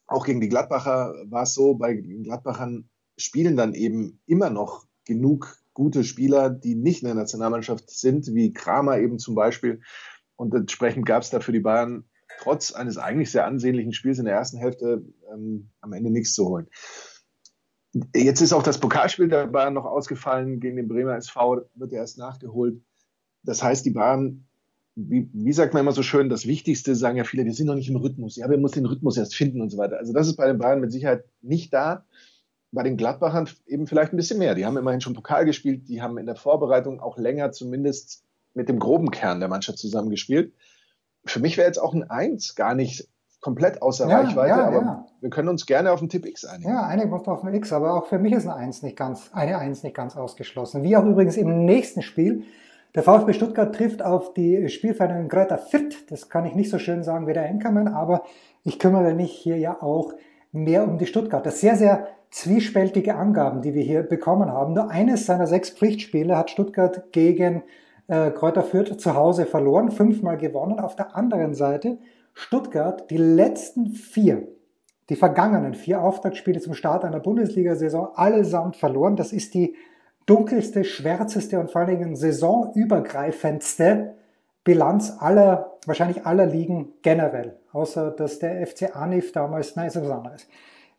Auch 0.07 0.27
gegen 0.27 0.41
die 0.41 0.51
Gladbacher 0.51 1.15
war 1.27 1.45
es 1.45 1.55
so, 1.55 1.75
bei 1.75 1.95
Gladbachern 1.95 2.89
spielen 3.17 3.57
dann 3.57 3.75
eben 3.75 4.21
immer 4.27 4.51
noch 4.51 4.85
genug 5.05 5.57
gute 5.75 6.05
Spieler, 6.05 6.51
die 6.51 6.77
nicht 6.77 7.03
in 7.03 7.07
der 7.07 7.17
Nationalmannschaft 7.17 7.91
sind, 7.91 8.33
wie 8.35 8.53
Kramer 8.53 8.99
eben 8.99 9.19
zum 9.19 9.35
Beispiel. 9.35 9.81
Und 10.37 10.55
entsprechend 10.55 11.05
gab 11.05 11.23
es 11.23 11.31
da 11.31 11.41
für 11.41 11.53
die 11.53 11.61
Bayern 11.61 12.05
trotz 12.39 12.73
eines 12.73 12.99
eigentlich 12.99 13.31
sehr 13.31 13.47
ansehnlichen 13.47 13.93
Spiels 13.93 14.19
in 14.19 14.25
der 14.25 14.35
ersten 14.35 14.59
Hälfte 14.59 15.05
ähm, 15.33 15.71
am 15.81 15.93
Ende 15.93 16.11
nichts 16.11 16.35
zu 16.35 16.49
holen. 16.49 16.69
Jetzt 18.15 18.41
ist 18.41 18.53
auch 18.53 18.63
das 18.63 18.81
Pokalspiel 18.81 19.29
der 19.29 19.47
Bayern 19.47 19.75
noch 19.75 19.85
ausgefallen 19.85 20.59
gegen 20.59 20.77
den 20.77 20.89
Bremer 20.89 21.17
SV, 21.17 21.63
wird 21.75 21.93
ja 21.93 21.99
erst 21.99 22.19
nachgeholt. 22.19 22.81
Das 23.45 23.63
heißt, 23.63 23.85
die 23.87 23.91
Bayern, 23.91 24.47
wie, 24.97 25.29
wie 25.33 25.53
sagt 25.53 25.75
man 25.75 25.83
immer 25.83 25.93
so 25.93 26.03
schön, 26.03 26.29
das 26.29 26.47
Wichtigste 26.47 26.97
sagen 26.97 27.19
ja 27.19 27.25
viele, 27.25 27.45
wir 27.45 27.53
sind 27.53 27.67
noch 27.67 27.77
nicht 27.77 27.89
im 27.89 27.97
Rhythmus. 27.97 28.37
Ja, 28.37 28.51
wir 28.51 28.59
müssen 28.59 28.81
den 28.81 28.87
Rhythmus 28.87 29.17
erst 29.17 29.37
finden 29.37 29.61
und 29.61 29.71
so 29.71 29.79
weiter. 29.79 29.99
Also 29.99 30.13
das 30.13 30.27
ist 30.27 30.37
bei 30.37 30.47
den 30.47 30.59
Bayern 30.59 30.81
mit 30.81 30.91
Sicherheit 30.91 31.25
nicht 31.41 31.73
da. 31.73 32.05
Bei 32.75 32.83
den 32.83 32.97
Gladbachern 32.97 33.49
eben 33.67 33.87
vielleicht 33.87 34.13
ein 34.13 34.17
bisschen 34.17 34.39
mehr. 34.39 34.55
Die 34.55 34.67
haben 34.67 34.77
immerhin 34.77 35.01
schon 35.01 35.15
Pokal 35.15 35.45
gespielt, 35.45 35.89
die 35.89 36.03
haben 36.03 36.19
in 36.19 36.27
der 36.27 36.37
Vorbereitung 36.37 37.01
auch 37.01 37.17
länger 37.17 37.53
zumindest 37.53 38.25
mit 38.53 38.69
dem 38.69 38.79
groben 38.79 39.11
Kern 39.11 39.41
der 39.41 39.49
Mannschaft 39.49 39.79
zusammengespielt. 39.79 40.53
Für 41.25 41.41
mich 41.41 41.57
wäre 41.57 41.67
jetzt 41.67 41.79
auch 41.79 41.95
ein 41.95 42.09
Eins 42.11 42.55
gar 42.55 42.75
nicht 42.75 43.09
komplett 43.41 43.83
außer 43.83 44.09
ja, 44.09 44.21
Reichweite, 44.21 44.49
ja, 44.49 44.67
aber 44.67 44.77
ja. 44.77 45.07
wir 45.21 45.31
können 45.31 45.49
uns 45.49 45.67
gerne 45.67 45.93
auf 45.93 46.01
den 46.01 46.09
Tipp 46.09 46.25
X 46.25 46.47
einigen. 46.47 46.71
Ja, 46.71 46.87
einigen 46.87 47.13
uns 47.13 47.29
auf 47.29 47.43
den 47.43 47.53
X, 47.53 47.73
aber 47.75 47.95
auch 47.95 48.07
für 48.07 48.19
mich 48.19 48.33
ist 48.33 48.47
eine 48.47 48.55
Eins 48.55 48.83
nicht 48.83 48.97
ganz, 48.97 49.31
eine 49.35 49.59
Eins 49.59 49.83
nicht 49.83 49.95
ganz 49.95 50.17
ausgeschlossen. 50.17 50.83
Wie 50.83 50.97
auch 50.97 51.05
übrigens 51.05 51.37
im 51.37 51.65
nächsten 51.65 52.01
Spiel. 52.03 52.45
Der 52.95 53.03
VfB 53.03 53.33
Stuttgart 53.33 53.75
trifft 53.75 54.03
auf 54.03 54.33
die 54.35 54.69
Spielvereinigung 54.69 55.29
Greuther 55.29 55.59
Fürth. 55.59 56.07
Das 56.09 56.31
kann 56.31 56.47
ich 56.47 56.55
nicht 56.55 56.71
so 56.71 56.79
schön 56.79 57.03
sagen 57.03 57.27
wie 57.27 57.33
der 57.33 57.45
Enkermann, 57.45 57.89
aber 57.89 58.23
ich 58.63 58.79
kümmere 58.79 59.15
mich 59.15 59.33
hier 59.33 59.59
ja 59.59 59.83
auch 59.83 60.15
mehr 60.53 60.85
um 60.85 60.97
die 60.97 61.07
Stuttgarter. 61.07 61.51
Sehr, 61.51 61.77
sehr 61.77 62.07
zwiespältige 62.35 63.15
Angaben, 63.15 63.63
die 63.63 63.75
wir 63.75 63.85
hier 63.85 64.03
bekommen 64.03 64.51
haben. 64.51 64.75
Nur 64.75 64.91
eines 64.91 65.25
seiner 65.25 65.47
sechs 65.47 65.71
Pflichtspiele 65.71 66.37
hat 66.37 66.51
Stuttgart 66.51 67.13
gegen 67.13 67.63
äh, 68.09 68.33
Kräuter 68.33 68.65
Fürth 68.65 68.99
zu 68.99 69.15
Hause 69.15 69.47
verloren, 69.47 69.93
fünfmal 69.93 70.37
gewonnen. 70.37 70.81
Auf 70.81 70.97
der 70.97 71.15
anderen 71.15 71.55
Seite 71.55 71.99
Stuttgart 72.33 73.09
die 73.09 73.19
letzten 73.19 73.91
vier, 73.91 74.49
die 75.11 75.15
vergangenen 75.15 75.75
vier 75.75 76.03
Auftaktspiele 76.03 76.61
zum 76.61 76.75
Start 76.75 77.05
einer 77.05 77.21
Bundesliga-Saison 77.21 78.17
allesamt 78.17 78.75
verloren. 78.75 79.15
Das 79.15 79.33
ist 79.33 79.55
die 79.55 79.77
dunkelste, 80.27 80.83
schwärzeste 80.83 81.61
und 81.61 81.71
vor 81.71 81.83
allen 81.83 81.91
Dingen 81.91 82.17
saisonübergreifendste 82.17 84.17
Bilanz 84.65 85.19
aller, 85.21 85.77
wahrscheinlich 85.87 86.27
aller 86.27 86.47
Ligen 86.47 86.95
generell. 87.03 87.61
Außer, 87.71 88.11
dass 88.11 88.41
der 88.41 88.67
FC 88.67 88.97
Anif 88.97 89.31
damals, 89.31 89.77
nein, 89.77 89.87
ist 89.87 90.03
was 90.03 90.11
anderes. 90.11 90.49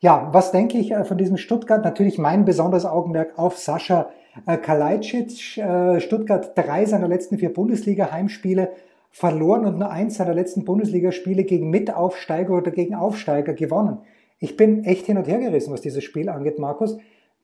Ja, 0.06 0.30
was 0.34 0.52
denke 0.52 0.78
ich 0.78 0.92
äh, 0.92 1.04
von 1.04 1.18
diesem 1.18 1.36
Stuttgart? 1.36 1.84
Natürlich 1.84 2.20
mein 2.20 2.46
besonderes 2.46 2.86
Augenmerk 2.86 3.40
auf 3.40 3.58
Sascha 3.58 4.12
äh, 4.46 4.56
Kalajdzic. 4.56 5.58
Äh, 5.58 6.00
Stuttgart 6.00 6.56
drei 6.56 6.86
seiner 6.86 7.08
letzten 7.08 7.40
vier 7.40 7.52
Bundesliga-Heimspiele 7.52 8.70
verloren 9.10 9.66
und 9.66 9.80
nur 9.80 9.90
eins 9.90 10.18
seiner 10.18 10.36
letzten 10.36 10.64
Bundesligaspiele 10.64 11.44
gegen 11.44 11.72
Mitaufsteiger 11.72 12.54
oder 12.56 12.70
gegen 12.70 12.94
Aufsteiger 12.94 13.56
gewonnen. 13.56 13.98
Ich 14.38 14.56
bin 14.56 14.84
echt 14.84 15.08
hin 15.08 15.18
und 15.18 15.28
her 15.28 15.40
gerissen, 15.40 15.74
was 15.74 15.82
dieses 15.82 16.04
Spiel 16.04 16.30
angeht, 16.30 16.60
Markus. 16.60 17.00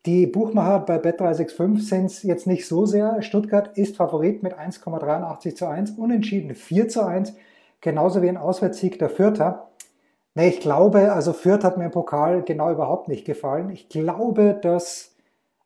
Die 0.06 0.28
Buchmacher 0.28 0.82
bei 0.82 0.98
Bet365 0.98 1.80
sind 1.80 2.06
es 2.06 2.22
jetzt 2.22 2.46
nicht 2.46 2.68
so 2.68 2.86
sehr. 2.86 3.24
Stuttgart 3.24 3.76
ist 3.76 3.96
Favorit 3.96 4.44
mit 4.44 4.54
1,83 4.54 5.56
zu 5.56 5.66
1, 5.66 5.98
unentschieden 5.98 6.54
4 6.54 6.90
zu 6.90 7.08
1, 7.08 7.34
genauso 7.82 8.22
wie 8.22 8.30
ein 8.30 8.38
Auswärtssieg 8.38 9.00
der 9.00 9.10
Fürther. 9.10 9.71
Nee, 10.34 10.50
ich 10.50 10.62
glaube, 10.62 11.12
also 11.12 11.34
Fürth 11.34 11.64
hat 11.64 11.78
mir 11.78 11.86
im 11.86 11.92
Pokal 11.92 12.44
genau 12.44 12.72
überhaupt 12.72 13.10
nicht 13.10 13.26
gefallen. 13.26 13.70
Ich 13.70 13.90
glaube, 13.90 14.58
dass, 14.62 15.16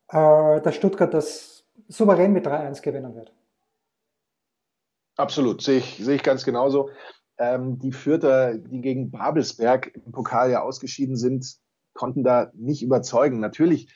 äh, 0.09 0.61
dass 0.61 0.75
Stuttgart 0.75 1.13
das 1.13 1.65
souverän 1.87 2.33
mit 2.33 2.47
3-1 2.47 2.81
gewinnen 2.81 3.15
wird. 3.15 3.31
Absolut, 5.17 5.61
sehe 5.61 5.77
ich, 5.77 5.97
sehe 5.97 6.15
ich 6.15 6.23
ganz 6.23 6.43
genauso. 6.43 6.89
Ähm, 7.37 7.77
die 7.79 7.91
Fürther, 7.91 8.57
die 8.57 8.81
gegen 8.81 9.11
Babelsberg 9.11 9.95
im 10.05 10.11
Pokal 10.11 10.51
ja 10.51 10.61
ausgeschieden 10.61 11.15
sind, 11.15 11.57
konnten 11.93 12.23
da 12.23 12.51
nicht 12.55 12.81
überzeugen. 12.81 13.39
Natürlich 13.39 13.93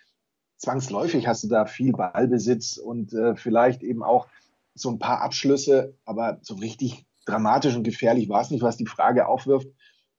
zwangsläufig 0.58 1.28
hast 1.28 1.44
du 1.44 1.48
da 1.48 1.66
viel 1.66 1.94
Ballbesitz 1.94 2.78
und 2.78 3.14
äh, 3.14 3.36
vielleicht 3.36 3.82
eben 3.82 4.04
auch 4.04 4.28
so 4.76 4.90
ein 4.90 5.00
paar 5.00 5.22
Abschlüsse, 5.22 5.96
aber 6.06 6.40
so 6.42 6.56
richtig 6.56 7.06
dramatisch 7.26 7.76
und 7.76 7.84
gefährlich 7.84 8.30
war 8.30 8.42
es 8.42 8.52
nicht, 8.52 8.62
was 8.62 8.78
die 8.78 8.86
Frage 8.86 9.28
aufwirft, 9.28 9.68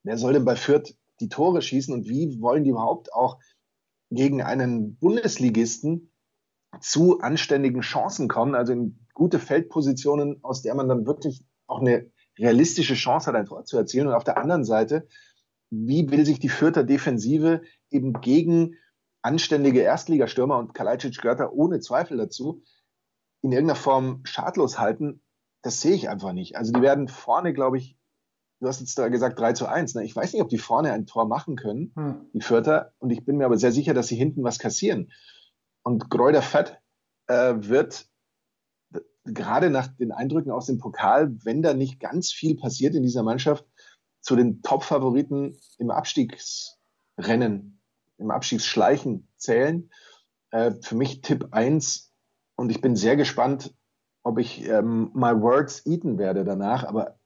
wer 0.02 0.18
soll 0.18 0.32
denn 0.32 0.44
bei 0.44 0.56
Fürth 0.56 0.94
die 1.20 1.28
Tore 1.28 1.62
schießen 1.62 1.92
und 1.92 2.08
wie 2.08 2.40
wollen 2.40 2.64
die 2.64 2.70
überhaupt 2.70 3.12
auch 3.12 3.38
gegen 4.10 4.42
einen 4.42 4.96
Bundesligisten 4.96 6.10
zu 6.80 7.20
anständigen 7.20 7.82
Chancen 7.82 8.28
kommen, 8.28 8.54
also 8.54 8.72
in 8.72 9.06
gute 9.14 9.38
Feldpositionen, 9.38 10.42
aus 10.42 10.62
der 10.62 10.74
man 10.74 10.88
dann 10.88 11.06
wirklich 11.06 11.44
auch 11.66 11.80
eine 11.80 12.10
realistische 12.38 12.94
Chance 12.94 13.26
hat, 13.28 13.36
ein 13.36 13.46
Tor 13.46 13.64
zu 13.64 13.76
erzielen. 13.76 14.08
Und 14.08 14.14
auf 14.14 14.24
der 14.24 14.38
anderen 14.38 14.64
Seite, 14.64 15.06
wie 15.70 16.10
will 16.10 16.24
sich 16.24 16.38
die 16.38 16.48
Fürther 16.48 16.84
Defensive 16.84 17.62
eben 17.90 18.20
gegen 18.20 18.76
anständige 19.22 19.80
Erstligastürmer 19.80 20.58
und 20.58 20.74
Kalajdzic 20.74 21.20
gehört 21.20 21.40
da 21.40 21.50
ohne 21.50 21.80
Zweifel 21.80 22.16
dazu, 22.16 22.62
in 23.42 23.52
irgendeiner 23.52 23.76
Form 23.76 24.20
schadlos 24.24 24.78
halten, 24.78 25.22
das 25.62 25.80
sehe 25.80 25.94
ich 25.94 26.08
einfach 26.08 26.32
nicht. 26.32 26.56
Also 26.56 26.72
die 26.72 26.82
werden 26.82 27.08
vorne, 27.08 27.52
glaube 27.52 27.78
ich, 27.78 27.96
du 28.60 28.68
hast 28.68 28.80
jetzt 28.80 28.98
da 28.98 29.08
gesagt 29.08 29.38
3 29.38 29.54
zu 29.54 29.66
1. 29.66 29.94
Ne? 29.94 30.04
Ich 30.04 30.14
weiß 30.14 30.32
nicht, 30.32 30.42
ob 30.42 30.48
die 30.48 30.58
vorne 30.58 30.92
ein 30.92 31.06
Tor 31.06 31.26
machen 31.26 31.56
können, 31.56 31.92
hm. 31.96 32.30
die 32.32 32.42
Vierter, 32.42 32.92
und 32.98 33.10
ich 33.10 33.24
bin 33.24 33.36
mir 33.36 33.46
aber 33.46 33.58
sehr 33.58 33.72
sicher, 33.72 33.94
dass 33.94 34.08
sie 34.08 34.16
hinten 34.16 34.44
was 34.44 34.58
kassieren. 34.58 35.10
Und 35.82 36.10
Gräuter 36.10 36.42
Fett 36.42 36.78
äh, 37.26 37.54
wird 37.56 38.06
gerade 39.24 39.70
nach 39.70 39.88
den 39.88 40.12
Eindrücken 40.12 40.50
aus 40.50 40.66
dem 40.66 40.78
Pokal, 40.78 41.36
wenn 41.44 41.62
da 41.62 41.74
nicht 41.74 42.00
ganz 42.00 42.32
viel 42.32 42.56
passiert 42.56 42.94
in 42.94 43.02
dieser 43.02 43.22
Mannschaft, 43.22 43.66
zu 44.20 44.36
den 44.36 44.62
Top-Favoriten 44.62 45.58
im 45.78 45.90
Abstiegsrennen 45.90 47.80
im 48.18 48.30
Abschiedsschleichen 48.30 49.26
zählen. 49.36 49.90
Äh, 50.50 50.72
für 50.82 50.94
mich 50.94 51.22
Tipp 51.22 51.48
1 51.52 52.12
und 52.56 52.70
ich 52.70 52.80
bin 52.82 52.96
sehr 52.96 53.16
gespannt, 53.16 53.74
ob 54.22 54.38
ich 54.38 54.66
ähm, 54.68 55.10
My 55.14 55.40
Words 55.40 55.86
eaten 55.86 56.18
werde 56.18 56.44
danach, 56.44 56.84
aber 56.84 57.18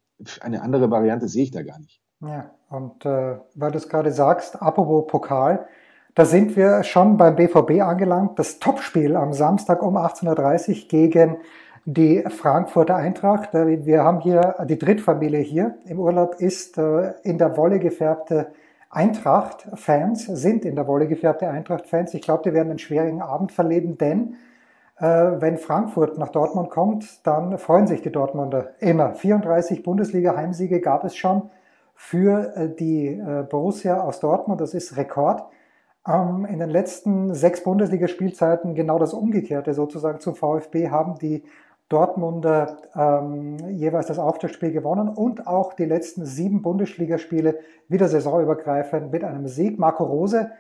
eine 0.42 0.62
andere 0.62 0.90
Variante 0.90 1.28
sehe 1.28 1.44
ich 1.44 1.50
da 1.50 1.62
gar 1.62 1.78
nicht. 1.78 2.00
Ja, 2.20 2.50
und 2.70 3.04
äh, 3.04 3.37
weil 3.54 3.70
du 3.70 3.78
es 3.78 3.88
gerade 3.88 4.10
sagst, 4.12 4.60
apropos 4.62 5.06
Pokal, 5.06 5.66
da 6.14 6.24
sind 6.24 6.56
wir 6.56 6.84
schon 6.84 7.16
beim 7.16 7.37
BVB 7.37 7.82
angelangt. 7.82 8.38
Das 8.38 8.60
Topspiel 8.60 9.16
am 9.16 9.32
Samstag 9.32 9.82
um 9.82 9.96
18.30 9.96 10.82
Uhr 10.82 10.88
gegen 10.88 11.37
die 11.87 12.24
Frankfurter 12.28 12.96
Eintracht. 12.96 13.54
Äh, 13.54 13.84
wir 13.84 14.04
haben 14.04 14.20
hier 14.20 14.56
die 14.68 14.78
Drittfamilie 14.78 15.40
hier 15.40 15.76
im 15.87 15.98
Urlaub, 15.98 16.37
ist 16.38 16.78
äh, 16.78 17.12
in 17.22 17.38
der 17.38 17.56
Wolle 17.56 17.78
gefärbte 17.78 18.52
Eintracht-Fans 18.94 20.26
sind 20.26 20.64
in 20.64 20.76
der 20.76 20.87
Wolle 20.87 21.08
gefärbte 21.08 21.48
Eintracht-Fans. 21.48 22.14
Ich 22.14 22.22
glaube, 22.22 22.44
die 22.44 22.54
werden 22.54 22.70
einen 22.70 22.78
schwierigen 22.78 23.22
Abend 23.22 23.50
verleben, 23.50 23.98
denn 23.98 24.37
wenn 24.96 25.59
Frankfurt 25.59 26.18
nach 26.18 26.28
Dortmund 26.28 26.70
kommt, 26.70 27.26
dann 27.26 27.59
freuen 27.59 27.87
sich 27.87 28.02
die 28.02 28.12
Dortmunder 28.12 28.74
immer. 28.78 29.14
34 29.14 29.83
Bundesliga-Heimsiege 29.83 30.80
gab 30.80 31.04
es 31.04 31.16
schon 31.16 31.50
für 31.94 32.57
äh, 32.57 32.74
die 32.74 33.07
äh, 33.07 33.44
Borussia 33.48 34.00
aus 34.00 34.20
Dortmund. 34.20 34.61
Das 34.61 34.74
ist 34.74 34.96
Rekord. 34.96 35.42
Ähm, 36.07 36.44
in 36.44 36.59
den 36.59 36.70
letzten 36.70 37.35
sechs 37.35 37.62
Bundesligaspielzeiten 37.62 38.74
genau 38.74 38.98
das 38.98 39.14
Umgekehrte 39.14 39.74
sozusagen 39.74 40.20
zum 40.20 40.35
VfB 40.35 40.90
haben 40.90 41.18
die 41.18 41.44
Dortmunder 41.88 42.78
ähm, 42.96 43.59
jeweils 43.68 44.07
das 44.07 44.18
Auftaktspiel 44.18 44.72
gewonnen 44.72 45.09
und 45.09 45.46
auch 45.46 45.74
die 45.74 45.85
letzten 45.85 46.24
sieben 46.24 46.62
Bundesligaspiele 46.62 47.59
wieder 47.88 48.09
saisonübergreifend 48.09 49.12
mit 49.12 49.22
einem 49.22 49.46
Sieg. 49.46 49.78
Marco 49.78 50.04
Rose, 50.04 50.50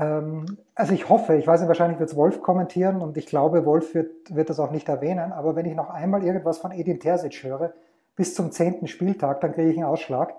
also 0.00 0.92
ich 0.92 1.08
hoffe, 1.08 1.34
ich 1.36 1.46
weiß 1.46 1.60
nicht, 1.60 1.68
wahrscheinlich 1.68 1.98
wird 1.98 2.10
es 2.10 2.16
Wolf 2.16 2.40
kommentieren 2.42 3.00
und 3.00 3.16
ich 3.16 3.26
glaube, 3.26 3.66
Wolf 3.66 3.94
wird, 3.94 4.34
wird 4.34 4.48
das 4.48 4.60
auch 4.60 4.70
nicht 4.70 4.88
erwähnen, 4.88 5.32
aber 5.32 5.56
wenn 5.56 5.66
ich 5.66 5.74
noch 5.74 5.90
einmal 5.90 6.22
irgendwas 6.22 6.58
von 6.58 6.70
Edin 6.70 7.00
Terzic 7.00 7.42
höre, 7.42 7.72
bis 8.14 8.34
zum 8.34 8.52
zehnten 8.52 8.86
Spieltag, 8.86 9.40
dann 9.40 9.52
kriege 9.52 9.70
ich 9.70 9.76
einen 9.76 9.86
Ausschlag. 9.86 10.34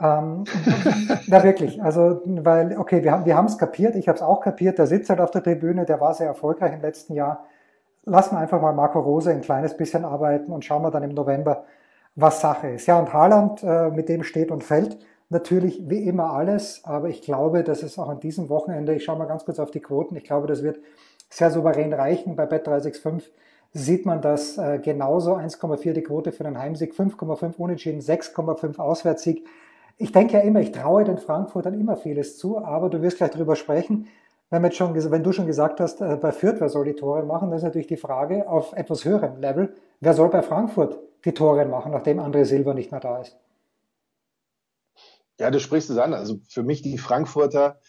Ähm, 0.00 0.44
na 1.26 1.42
wirklich, 1.42 1.82
also 1.82 2.20
weil, 2.24 2.76
okay, 2.76 3.02
wir 3.02 3.12
haben 3.12 3.24
wir 3.24 3.44
es 3.46 3.58
kapiert, 3.58 3.96
ich 3.96 4.08
habe 4.08 4.16
es 4.16 4.22
auch 4.22 4.40
kapiert, 4.40 4.78
der 4.78 4.86
sitzt 4.86 5.10
halt 5.10 5.20
auf 5.20 5.30
der 5.30 5.42
Tribüne, 5.42 5.84
der 5.84 6.00
war 6.00 6.14
sehr 6.14 6.26
erfolgreich 6.26 6.72
im 6.74 6.82
letzten 6.82 7.14
Jahr 7.14 7.46
lassen 8.04 8.34
wir 8.34 8.40
einfach 8.40 8.60
mal 8.60 8.72
Marco 8.72 9.00
Rose 9.00 9.30
ein 9.30 9.40
kleines 9.40 9.76
bisschen 9.76 10.04
arbeiten 10.04 10.52
und 10.52 10.64
schauen 10.64 10.82
wir 10.82 10.90
dann 10.90 11.02
im 11.02 11.14
November, 11.14 11.64
was 12.14 12.40
Sache 12.40 12.68
ist. 12.68 12.86
Ja, 12.86 12.98
und 12.98 13.12
Haaland, 13.12 13.62
äh, 13.62 13.90
mit 13.90 14.08
dem 14.08 14.22
steht 14.22 14.50
und 14.50 14.64
fällt 14.64 14.98
natürlich 15.32 15.88
wie 15.88 16.06
immer 16.06 16.32
alles, 16.32 16.82
aber 16.84 17.08
ich 17.08 17.22
glaube, 17.22 17.64
dass 17.64 17.82
es 17.82 17.98
auch 17.98 18.08
an 18.08 18.20
diesem 18.20 18.48
Wochenende, 18.48 18.94
ich 18.94 19.04
schaue 19.04 19.18
mal 19.18 19.26
ganz 19.26 19.44
kurz 19.44 19.58
auf 19.58 19.70
die 19.70 19.80
Quoten, 19.80 20.14
ich 20.16 20.24
glaube, 20.24 20.46
das 20.46 20.62
wird 20.62 20.78
sehr 21.28 21.50
souverän 21.50 21.92
reichen. 21.92 22.36
Bei 22.36 22.44
Bet365 22.44 23.22
sieht 23.72 24.06
man 24.06 24.20
das 24.20 24.58
äh, 24.58 24.78
genauso, 24.78 25.34
1,4 25.34 25.92
die 25.92 26.02
Quote 26.02 26.32
für 26.32 26.44
den 26.44 26.58
Heimsieg, 26.58 26.92
5,5 26.92 27.56
Unentschieden, 27.56 28.00
6,5 28.00 28.78
Auswärtssieg. 28.78 29.46
Ich 29.96 30.12
denke 30.12 30.34
ja 30.34 30.40
immer, 30.40 30.60
ich 30.60 30.72
traue 30.72 31.04
den 31.04 31.18
Frankfurtern 31.18 31.78
immer 31.78 31.96
vieles 31.96 32.38
zu, 32.38 32.58
aber 32.58 32.90
du 32.90 33.02
wirst 33.02 33.18
gleich 33.18 33.30
darüber 33.30 33.56
sprechen, 33.56 34.08
wenn, 34.50 34.70
schon, 34.72 34.94
wenn 35.10 35.22
du 35.22 35.32
schon 35.32 35.46
gesagt 35.46 35.80
hast, 35.80 36.02
äh, 36.02 36.16
bei 36.20 36.32
Fürth, 36.32 36.60
wer 36.60 36.68
soll 36.68 36.84
die 36.84 36.94
Tore 36.94 37.22
machen, 37.22 37.48
dann 37.48 37.56
ist 37.56 37.64
natürlich 37.64 37.86
die 37.86 37.96
Frage 37.96 38.48
auf 38.48 38.74
etwas 38.74 39.04
höherem 39.04 39.40
Level, 39.40 39.74
wer 40.00 40.12
soll 40.12 40.28
bei 40.28 40.42
Frankfurt 40.42 40.98
die 41.24 41.32
Tore 41.32 41.64
machen, 41.64 41.92
nachdem 41.92 42.20
André 42.20 42.44
Silva 42.44 42.74
nicht 42.74 42.90
mehr 42.90 43.00
da 43.00 43.18
ist? 43.18 43.38
Ja, 45.38 45.50
du 45.50 45.60
sprichst 45.60 45.90
es 45.90 45.98
an. 45.98 46.14
Also 46.14 46.40
für 46.48 46.62
mich 46.62 46.82
die 46.82 46.98
Frankfurter 46.98 47.80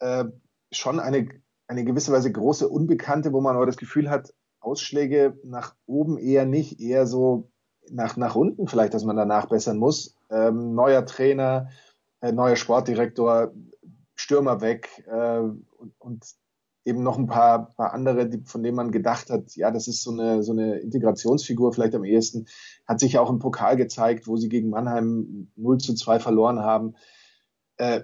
äh, 0.00 0.24
schon 0.72 1.00
eine, 1.00 1.28
eine 1.66 1.84
gewisse 1.84 2.12
Weise 2.12 2.32
große 2.32 2.68
Unbekannte, 2.68 3.32
wo 3.32 3.40
man 3.40 3.56
aber 3.56 3.66
das 3.66 3.76
Gefühl 3.76 4.10
hat, 4.10 4.34
Ausschläge 4.60 5.38
nach 5.44 5.74
oben 5.86 6.18
eher 6.18 6.44
nicht, 6.44 6.80
eher 6.80 7.06
so 7.06 7.50
nach, 7.90 8.16
nach 8.16 8.36
unten 8.36 8.68
vielleicht, 8.68 8.94
dass 8.94 9.04
man 9.04 9.16
danach 9.16 9.46
bessern 9.46 9.78
muss. 9.78 10.16
Ähm, 10.30 10.74
neuer 10.74 11.06
Trainer, 11.06 11.70
äh, 12.20 12.32
neuer 12.32 12.56
Sportdirektor, 12.56 13.52
Stürmer 14.14 14.60
weg 14.60 15.04
äh, 15.06 15.38
und, 15.38 15.94
und, 15.98 16.26
eben 16.84 17.02
noch 17.02 17.18
ein 17.18 17.26
paar, 17.26 17.70
paar 17.74 17.92
andere, 17.92 18.28
die, 18.28 18.42
von 18.44 18.62
denen 18.62 18.76
man 18.76 18.90
gedacht 18.90 19.30
hat, 19.30 19.54
ja, 19.54 19.70
das 19.70 19.86
ist 19.86 20.02
so 20.02 20.12
eine, 20.12 20.42
so 20.42 20.52
eine 20.52 20.78
Integrationsfigur 20.78 21.72
vielleicht 21.72 21.94
am 21.94 22.04
ehesten, 22.04 22.46
hat 22.86 23.00
sich 23.00 23.12
ja 23.12 23.20
auch 23.20 23.30
im 23.30 23.38
Pokal 23.38 23.76
gezeigt, 23.76 24.26
wo 24.26 24.36
sie 24.36 24.48
gegen 24.48 24.70
Mannheim 24.70 25.50
0 25.56 25.78
zu 25.78 25.94
2 25.94 26.20
verloren 26.20 26.60
haben. 26.60 26.94
Äh, 27.76 28.02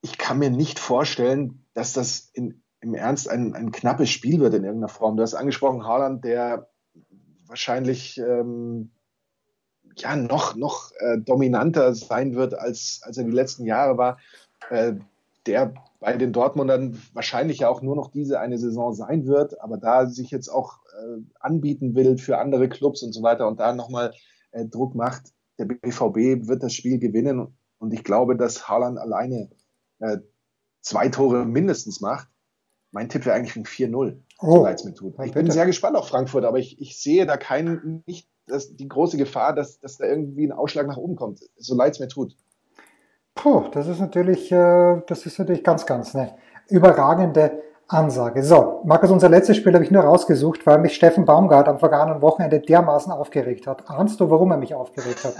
ich 0.00 0.16
kann 0.16 0.38
mir 0.38 0.50
nicht 0.50 0.78
vorstellen, 0.78 1.66
dass 1.74 1.92
das 1.92 2.30
in, 2.32 2.62
im 2.80 2.94
Ernst 2.94 3.28
ein, 3.28 3.54
ein 3.54 3.72
knappes 3.72 4.10
Spiel 4.10 4.40
wird 4.40 4.54
in 4.54 4.64
irgendeiner 4.64 4.88
Form. 4.88 5.16
Du 5.16 5.22
hast 5.22 5.34
angesprochen, 5.34 5.84
Haaland, 5.84 6.24
der 6.24 6.70
wahrscheinlich 7.46 8.18
ähm, 8.18 8.92
ja 9.96 10.16
noch, 10.16 10.54
noch 10.54 10.92
äh, 10.98 11.18
dominanter 11.18 11.94
sein 11.94 12.34
wird, 12.34 12.54
als, 12.54 13.00
als 13.02 13.18
er 13.18 13.24
die 13.24 13.32
letzten 13.32 13.64
Jahre 13.64 13.98
war. 13.98 14.18
Äh, 14.70 14.94
der 15.48 15.74
bei 15.98 16.16
den 16.16 16.32
Dortmundern 16.32 17.00
wahrscheinlich 17.12 17.58
ja 17.58 17.68
auch 17.68 17.82
nur 17.82 17.96
noch 17.96 18.10
diese 18.10 18.38
eine 18.38 18.58
Saison 18.58 18.92
sein 18.92 19.26
wird, 19.26 19.60
aber 19.60 19.78
da 19.78 20.06
sich 20.06 20.30
jetzt 20.30 20.48
auch 20.48 20.78
äh, 20.92 21.22
anbieten 21.40 21.94
will 21.96 22.18
für 22.18 22.38
andere 22.38 22.68
Clubs 22.68 23.02
und 23.02 23.12
so 23.12 23.22
weiter 23.22 23.48
und 23.48 23.58
da 23.58 23.72
nochmal 23.72 24.12
äh, 24.52 24.64
Druck 24.64 24.94
macht, 24.94 25.32
der 25.58 25.64
BVB 25.64 26.46
wird 26.46 26.62
das 26.62 26.72
Spiel 26.72 26.98
gewinnen 26.98 27.58
und 27.78 27.92
ich 27.92 28.04
glaube, 28.04 28.36
dass 28.36 28.68
Haaland 28.68 28.98
alleine 28.98 29.50
äh, 29.98 30.18
zwei 30.82 31.08
Tore 31.08 31.44
mindestens 31.44 32.00
macht. 32.00 32.28
Mein 32.92 33.08
Tipp 33.08 33.26
wäre 33.26 33.36
eigentlich 33.36 33.56
ein 33.56 33.64
4-0, 33.64 34.18
oh, 34.38 34.52
so 34.52 34.62
leid 34.62 34.84
mir 34.84 34.94
tut. 34.94 35.14
Ich 35.24 35.32
bin 35.32 35.50
sehr 35.50 35.66
gespannt 35.66 35.96
auf 35.96 36.08
Frankfurt, 36.08 36.44
aber 36.44 36.58
ich, 36.58 36.80
ich 36.80 36.98
sehe 37.00 37.26
da 37.26 37.36
keinen, 37.36 38.02
nicht 38.06 38.28
das, 38.46 38.76
die 38.76 38.88
große 38.88 39.16
Gefahr, 39.16 39.54
dass, 39.54 39.80
dass 39.80 39.98
da 39.98 40.06
irgendwie 40.06 40.46
ein 40.46 40.52
Ausschlag 40.52 40.86
nach 40.86 40.96
oben 40.96 41.16
kommt, 41.16 41.40
so 41.56 41.74
leid 41.74 41.94
es 41.94 42.00
mir 42.00 42.08
tut. 42.08 42.36
Puh, 43.38 43.68
das 43.70 43.86
ist 43.86 44.00
natürlich, 44.00 44.50
äh, 44.50 45.00
das 45.06 45.24
ist 45.24 45.38
natürlich 45.38 45.62
ganz, 45.62 45.86
ganz 45.86 46.12
eine 46.14 46.34
überragende 46.68 47.62
Ansage. 47.86 48.42
So, 48.42 48.82
Markus, 48.84 49.12
unser 49.12 49.28
letztes 49.28 49.56
Spiel 49.56 49.72
habe 49.74 49.84
ich 49.84 49.92
nur 49.92 50.02
rausgesucht, 50.02 50.66
weil 50.66 50.78
mich 50.78 50.96
Steffen 50.96 51.24
Baumgart 51.24 51.68
am 51.68 51.78
vergangenen 51.78 52.20
Wochenende 52.20 52.58
dermaßen 52.58 53.12
aufgeregt 53.12 53.68
hat. 53.68 53.88
Ahnst 53.88 54.18
du, 54.18 54.28
warum 54.28 54.50
er 54.50 54.56
mich 54.56 54.74
aufgeregt 54.74 55.24
hat? 55.24 55.36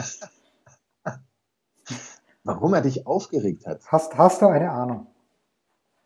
warum 2.44 2.72
er 2.72 2.82
dich 2.82 3.04
aufgeregt 3.04 3.66
hat? 3.66 3.80
Hast, 3.88 4.16
hast 4.16 4.42
du 4.42 4.46
eine 4.46 4.70
Ahnung? 4.70 5.08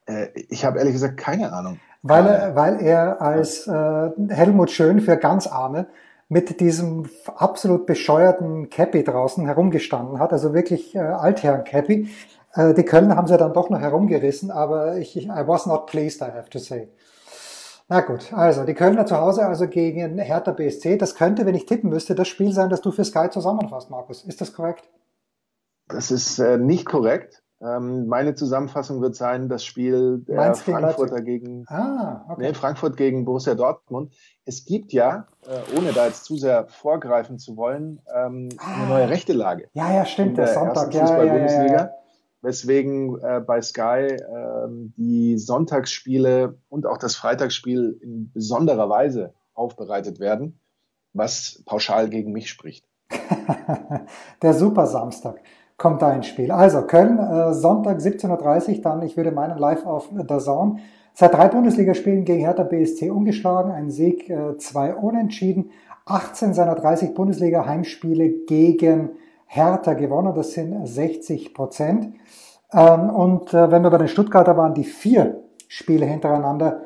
Äh, 0.07 0.29
ich 0.49 0.65
habe 0.65 0.79
ehrlich 0.79 0.95
gesagt 0.95 1.19
keine 1.19 1.53
Ahnung. 1.53 1.79
Weil 2.01 2.27
er, 2.27 2.57
weil 2.57 2.81
er 2.81 3.21
als 3.21 3.67
äh, 3.67 4.11
Helmut 4.31 4.71
Schön 4.71 5.03
für 5.03 5.19
ganz 5.19 5.47
Arme 5.47 5.89
mit 6.33 6.61
diesem 6.61 7.11
absolut 7.37 7.85
bescheuerten 7.85 8.71
Cappy 8.71 9.05
draußen 9.05 9.45
herumgestanden 9.45 10.19
hat, 10.19 10.33
also 10.33 10.55
wirklich 10.55 10.95
äh, 10.95 11.01
Altherren-Cappy. 11.01 12.09
Äh, 12.55 12.73
die 12.73 12.85
Kölner 12.85 13.17
haben 13.17 13.27
sie 13.27 13.37
dann 13.37 13.53
doch 13.53 13.69
noch 13.69 13.81
herumgerissen, 13.81 14.51
aber 14.51 14.97
ich, 14.97 15.15
ich, 15.15 15.27
I 15.27 15.47
was 15.47 15.67
not 15.67 15.85
pleased, 15.87 16.23
I 16.23 16.31
have 16.35 16.49
to 16.49 16.59
say. 16.59 16.89
Na 17.89 18.01
gut, 18.01 18.33
also 18.33 18.65
die 18.65 18.73
Kölner 18.73 19.05
zu 19.05 19.19
Hause 19.19 19.45
also 19.45 19.69
gegen 19.69 20.19
Hertha 20.19 20.53
BSC. 20.53 20.97
Das 20.97 21.17
könnte, 21.17 21.45
wenn 21.45 21.55
ich 21.55 21.67
tippen 21.67 21.91
müsste, 21.91 22.15
das 22.15 22.29
Spiel 22.29 22.53
sein, 22.53 22.71
das 22.71 22.81
du 22.81 22.93
für 22.93 23.05
Sky 23.05 23.29
zusammenfasst, 23.29 23.91
Markus. 23.91 24.25
Ist 24.25 24.41
das 24.41 24.55
korrekt? 24.55 24.89
Das 25.89 26.11
ist 26.11 26.39
äh, 26.39 26.57
nicht 26.57 26.87
korrekt. 26.87 27.42
Ähm, 27.63 28.09
meine 28.09 28.35
Zusammenfassung 28.35 29.01
wird 29.03 29.15
sein, 29.15 29.49
das 29.49 29.65
Spiel 29.65 30.19
der 30.27 30.37
Mainz 30.37 30.63
Frankfurter 30.63 31.21
gegen, 31.21 31.65
ah, 31.69 32.25
okay. 32.29 32.43
nee, 32.43 32.55
Frankfurt 32.55 32.97
gegen 32.97 33.25
Borussia 33.25 33.55
Dortmund. 33.55 34.13
Es 34.45 34.65
gibt 34.65 34.93
ja, 34.93 35.29
äh, 35.47 35.79
ohne 35.79 35.93
da 35.93 36.07
jetzt 36.07 36.25
zu 36.25 36.37
sehr 36.37 36.67
vorgreifen 36.67 37.39
zu 37.39 37.57
wollen, 37.57 38.01
ähm, 38.13 38.49
ah, 38.59 38.75
eine 38.75 38.89
neue 38.89 39.09
rechte 39.09 39.33
Lage. 39.33 39.69
Ja, 39.75 39.95
ja, 39.95 40.05
stimmt, 40.05 40.39
der, 40.39 40.47
der 40.47 40.55
Sonntag, 40.55 40.93
ja, 40.93 41.25
ja, 41.25 41.37
ja, 41.37 41.67
ja, 41.67 41.91
Weswegen 42.41 43.21
äh, 43.21 43.41
bei 43.41 43.63
Sky 43.63 44.09
äh, 44.09 44.69
die 44.97 45.39
Sonntagsspiele 45.39 46.59
und 46.69 46.87
auch 46.87 46.99
das 46.99 47.15
Freitagsspiel 47.15 47.97
in 48.03 48.33
besonderer 48.33 48.89
Weise 48.89 49.35
aufbereitet 49.55 50.19
werden, 50.19 50.59
was 51.13 51.63
pauschal 51.65 52.09
gegen 52.09 52.33
mich 52.33 52.51
spricht. 52.51 52.85
der 54.43 54.55
Super 54.55 54.89
Samstag 54.89 55.41
kommt 55.83 56.01
da 56.01 56.13
ins 56.13 56.29
Spiel. 56.29 56.53
Also 56.53 56.83
Köln, 56.83 57.19
äh, 57.19 57.53
Sonntag 57.53 57.99
17.30 57.99 58.77
Uhr, 58.77 58.83
dann, 58.83 59.03
ich 59.03 59.17
würde 59.17 59.33
meinen, 59.33 59.59
live 59.59 59.85
auf 59.85 60.09
der 60.13 60.39
Zone. 60.39 60.77
Seit 61.13 61.35
drei 61.35 61.49
Bundesligaspielen 61.49 62.25
gegen 62.25 62.45
Hertha 62.45 62.63
BSC 62.63 63.11
umgeschlagen, 63.11 63.73
ein 63.73 63.91
Sieg, 63.91 64.31
äh, 64.31 64.57
zwei 64.59 64.95
Unentschieden, 64.95 65.71
18 66.07 66.55
seiner 66.55 66.77
30 66.77 67.15
Bundesliga-Heimspiele 67.15 68.31
gegen 68.47 69.11
Hertha 69.47 69.95
gewonnen, 69.95 70.33
das 70.37 70.53
sind 70.53 70.87
60 70.87 71.53
Prozent. 71.53 72.15
Ähm, 72.73 73.11
und 73.11 73.53
äh, 73.53 73.73
wenn 73.73 73.83
wir 73.83 73.91
bei 73.91 73.99
den 73.99 74.09
Stuttgarter 74.09 74.57
waren, 74.57 74.75
die 74.75 74.85
vier 74.85 75.43
Spiele 75.69 76.07
hintereinander 76.07 76.83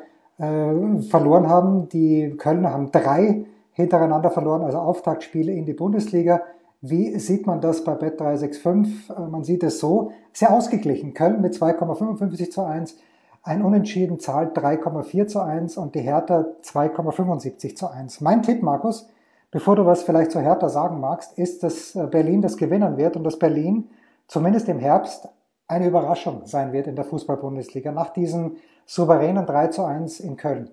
verloren 1.09 1.49
haben, 1.49 1.89
die 1.89 2.35
Kölner 2.37 2.71
haben 2.71 2.91
drei 2.91 3.45
hintereinander 3.71 4.29
verloren, 4.29 4.61
also 4.61 4.77
Auftaktspiele 4.77 5.51
in 5.51 5.65
die 5.65 5.73
Bundesliga. 5.73 6.41
Wie 6.81 7.17
sieht 7.17 7.47
man 7.47 7.59
das 7.61 7.83
bei 7.83 7.93
Bet365? 7.93 9.15
Äh, 9.15 9.27
man 9.29 9.43
sieht 9.43 9.63
es 9.63 9.79
so, 9.79 10.11
sehr 10.31 10.51
ausgeglichen. 10.51 11.13
Köln 11.13 11.41
mit 11.41 11.53
2,55 11.53 12.51
zu 12.51 12.63
1, 12.63 12.97
ein 13.43 13.63
Unentschieden 13.63 14.19
zahlt 14.19 14.57
3,4 14.57 15.27
zu 15.27 15.39
1 15.39 15.77
und 15.77 15.95
die 15.95 16.01
Hertha 16.01 16.45
2,75 16.63 17.75
zu 17.75 17.87
1. 17.89 18.21
Mein 18.21 18.43
Tipp, 18.43 18.61
Markus, 18.61 19.07
bevor 19.51 19.75
du 19.75 19.85
was 19.85 20.03
vielleicht 20.03 20.31
zu 20.31 20.41
Hertha 20.41 20.69
sagen 20.69 20.99
magst, 20.99 21.37
ist, 21.37 21.63
dass 21.63 21.95
äh, 21.95 22.05
Berlin 22.07 22.41
das 22.41 22.57
gewinnen 22.57 22.97
wird 22.97 23.15
und 23.15 23.23
dass 23.23 23.39
Berlin 23.39 23.89
zumindest 24.27 24.67
im 24.69 24.79
Herbst 24.79 25.29
eine 25.67 25.87
Überraschung 25.87 26.45
sein 26.45 26.73
wird 26.73 26.87
in 26.87 26.95
der 26.95 27.05
Fußball-Bundesliga 27.05 27.91
nach 27.91 28.09
diesem 28.09 28.57
souveränen 28.85 29.45
3 29.45 29.67
zu 29.67 29.83
1 29.83 30.19
in 30.19 30.37
Köln. 30.37 30.69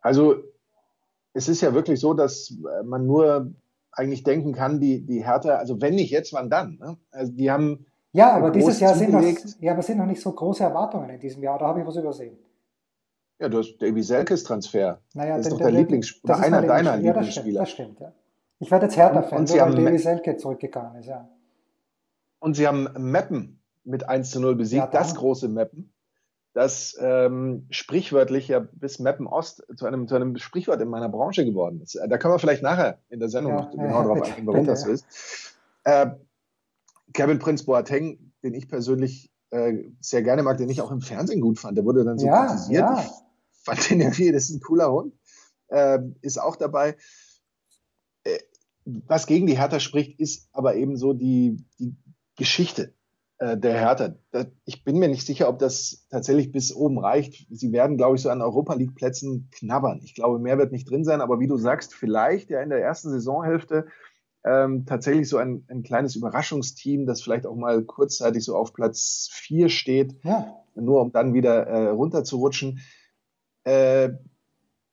Also 0.00 0.36
es 1.32 1.48
ist 1.48 1.60
ja 1.60 1.74
wirklich 1.74 2.00
so, 2.00 2.14
dass 2.14 2.50
äh, 2.50 2.82
man 2.84 3.06
nur 3.06 3.52
eigentlich 3.92 4.22
denken 4.22 4.52
kann, 4.52 4.80
die, 4.80 5.04
die 5.04 5.24
Hertha, 5.24 5.56
also 5.56 5.80
wenn 5.80 5.94
nicht 5.94 6.10
jetzt, 6.10 6.32
wann 6.32 6.50
dann? 6.50 6.78
Ne? 6.78 6.96
Also 7.10 7.32
die 7.32 7.50
haben. 7.50 7.86
Ja, 8.12 8.32
aber 8.32 8.50
dieses 8.50 8.80
Jahr 8.80 8.94
sind 8.94 9.12
noch, 9.12 9.22
ja, 9.60 9.72
aber 9.72 9.82
sind 9.82 9.98
noch 9.98 10.06
nicht 10.06 10.20
so 10.20 10.32
große 10.32 10.64
Erwartungen 10.64 11.10
in 11.10 11.20
diesem 11.20 11.42
Jahr, 11.42 11.58
da 11.58 11.66
habe 11.66 11.80
ich 11.80 11.86
was 11.86 11.96
übersehen. 11.96 12.36
Ja, 13.38 13.48
du 13.48 13.58
hast 13.58 13.78
Davy 13.78 14.02
Selkes 14.02 14.42
Transfer. 14.42 15.00
Naja, 15.14 15.36
das 15.36 15.46
ist 15.46 15.52
doch 15.52 15.58
der 15.58 15.70
Lieblings 15.70 16.20
oder 16.24 16.40
einer 16.40 16.62
deiner 16.62 16.96
ja, 16.96 17.12
Lieblingsspieler. 17.12 17.60
Das 17.60 17.70
stimmt, 17.70 18.00
das 18.00 18.00
stimmt, 18.00 18.00
ja. 18.00 18.12
Ich 18.58 18.70
werde 18.70 18.86
jetzt 18.86 18.96
Hertha-Fan, 18.96 19.48
weil 19.48 19.84
Davy 19.84 19.98
Selke 19.98 20.36
zurückgegangen 20.36 20.96
ist, 21.00 21.06
ja. 21.06 21.28
Und 22.40 22.56
sie 22.56 22.66
haben 22.66 22.88
Meppen 22.98 23.62
mit 23.84 24.08
1 24.08 24.30
zu 24.30 24.40
0 24.40 24.56
besiegt, 24.56 24.82
ja, 24.82 24.86
das 24.86 25.14
große 25.14 25.48
Meppen 25.48 25.92
das 26.52 26.96
ähm, 27.00 27.66
sprichwörtlich 27.70 28.48
ja 28.48 28.58
bis 28.58 28.98
Meppen 28.98 29.26
Ost 29.26 29.64
zu 29.76 29.86
einem, 29.86 30.08
zu 30.08 30.16
einem 30.16 30.36
Sprichwort 30.36 30.80
in 30.80 30.88
meiner 30.88 31.08
Branche 31.08 31.44
geworden 31.44 31.80
ist. 31.80 31.94
Da 31.94 32.18
können 32.18 32.34
wir 32.34 32.38
vielleicht 32.38 32.62
nachher 32.62 32.98
in 33.08 33.20
der 33.20 33.28
Sendung 33.28 33.52
ja, 33.52 33.60
noch 33.60 33.70
genau 33.70 33.84
ja, 33.84 34.02
darauf 34.02 34.22
eingehen, 34.22 34.46
warum 34.46 34.60
bitte, 34.60 34.72
das 34.72 34.82
so 34.82 34.90
ist. 34.90 35.56
Äh, 35.84 36.10
Kevin 37.12 37.38
Prince 37.38 37.64
Boateng, 37.64 38.32
den 38.42 38.54
ich 38.54 38.68
persönlich 38.68 39.30
äh, 39.50 39.84
sehr 40.00 40.22
gerne 40.22 40.42
mag, 40.42 40.58
den 40.58 40.68
ich 40.70 40.80
auch 40.80 40.90
im 40.90 41.00
Fernsehen 41.00 41.40
gut 41.40 41.58
fand, 41.58 41.76
der 41.76 41.84
wurde 41.84 42.04
dann 42.04 42.18
so 42.18 42.26
ja, 42.26 42.46
kritisiert. 42.46 42.80
Ja. 42.80 43.00
Ich 43.00 43.64
fand 43.64 43.90
den 43.90 44.00
irgendwie, 44.00 44.32
das 44.32 44.44
ist 44.44 44.56
ein 44.56 44.60
cooler 44.60 44.90
Hund. 44.90 45.14
Äh, 45.68 46.00
ist 46.22 46.40
auch 46.40 46.56
dabei. 46.56 46.96
Äh, 48.24 48.38
was 48.84 49.26
gegen 49.26 49.46
die 49.46 49.58
Hertha 49.58 49.78
spricht, 49.78 50.18
ist 50.18 50.48
aber 50.52 50.74
eben 50.74 50.96
so 50.96 51.12
die, 51.12 51.64
die 51.78 51.94
Geschichte 52.36 52.94
äh, 53.40 53.56
der 53.56 53.72
Hertha. 53.72 54.14
Ich 54.66 54.84
bin 54.84 54.98
mir 54.98 55.08
nicht 55.08 55.24
sicher, 55.26 55.48
ob 55.48 55.58
das 55.58 56.06
tatsächlich 56.10 56.52
bis 56.52 56.74
oben 56.74 56.98
reicht. 56.98 57.46
Sie 57.50 57.72
werden, 57.72 57.96
glaube 57.96 58.16
ich, 58.16 58.22
so 58.22 58.28
an 58.28 58.42
Europa 58.42 58.74
League 58.74 58.94
Plätzen 58.94 59.48
knabbern. 59.50 60.00
Ich 60.04 60.14
glaube, 60.14 60.38
mehr 60.38 60.58
wird 60.58 60.72
nicht 60.72 60.88
drin 60.88 61.04
sein, 61.04 61.22
aber 61.22 61.40
wie 61.40 61.46
du 61.46 61.56
sagst, 61.56 61.94
vielleicht 61.94 62.50
ja 62.50 62.60
in 62.60 62.68
der 62.68 62.82
ersten 62.82 63.10
Saisonhälfte 63.10 63.86
ähm, 64.44 64.84
tatsächlich 64.84 65.26
so 65.26 65.38
ein, 65.38 65.64
ein 65.68 65.82
kleines 65.82 66.16
Überraschungsteam, 66.16 67.06
das 67.06 67.22
vielleicht 67.22 67.46
auch 67.46 67.56
mal 67.56 67.82
kurzzeitig 67.82 68.44
so 68.44 68.56
auf 68.56 68.74
Platz 68.74 69.30
vier 69.32 69.70
steht, 69.70 70.16
ja. 70.22 70.62
nur 70.74 71.00
um 71.00 71.12
dann 71.12 71.32
wieder 71.32 71.66
äh, 71.66 71.88
runterzurutschen. 71.88 72.80
Äh, 73.64 74.10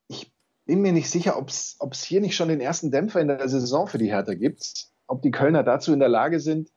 ich 0.08 0.34
bin 0.66 0.82
mir 0.82 0.94
nicht 0.94 1.10
sicher, 1.10 1.38
ob 1.38 1.50
es 1.50 2.04
hier 2.04 2.22
nicht 2.22 2.36
schon 2.38 2.48
den 2.48 2.62
ersten 2.62 2.92
Dämpfer 2.92 3.20
in 3.20 3.28
der 3.28 3.48
Saison 3.50 3.88
für 3.88 3.98
die 3.98 4.10
Hertha 4.10 4.36
gibt, 4.36 4.88
ob 5.06 5.22
die 5.22 5.32
Kölner 5.32 5.64
dazu 5.64 5.92
in 5.92 6.00
der 6.00 6.10
Lage 6.10 6.40
sind, 6.40 6.70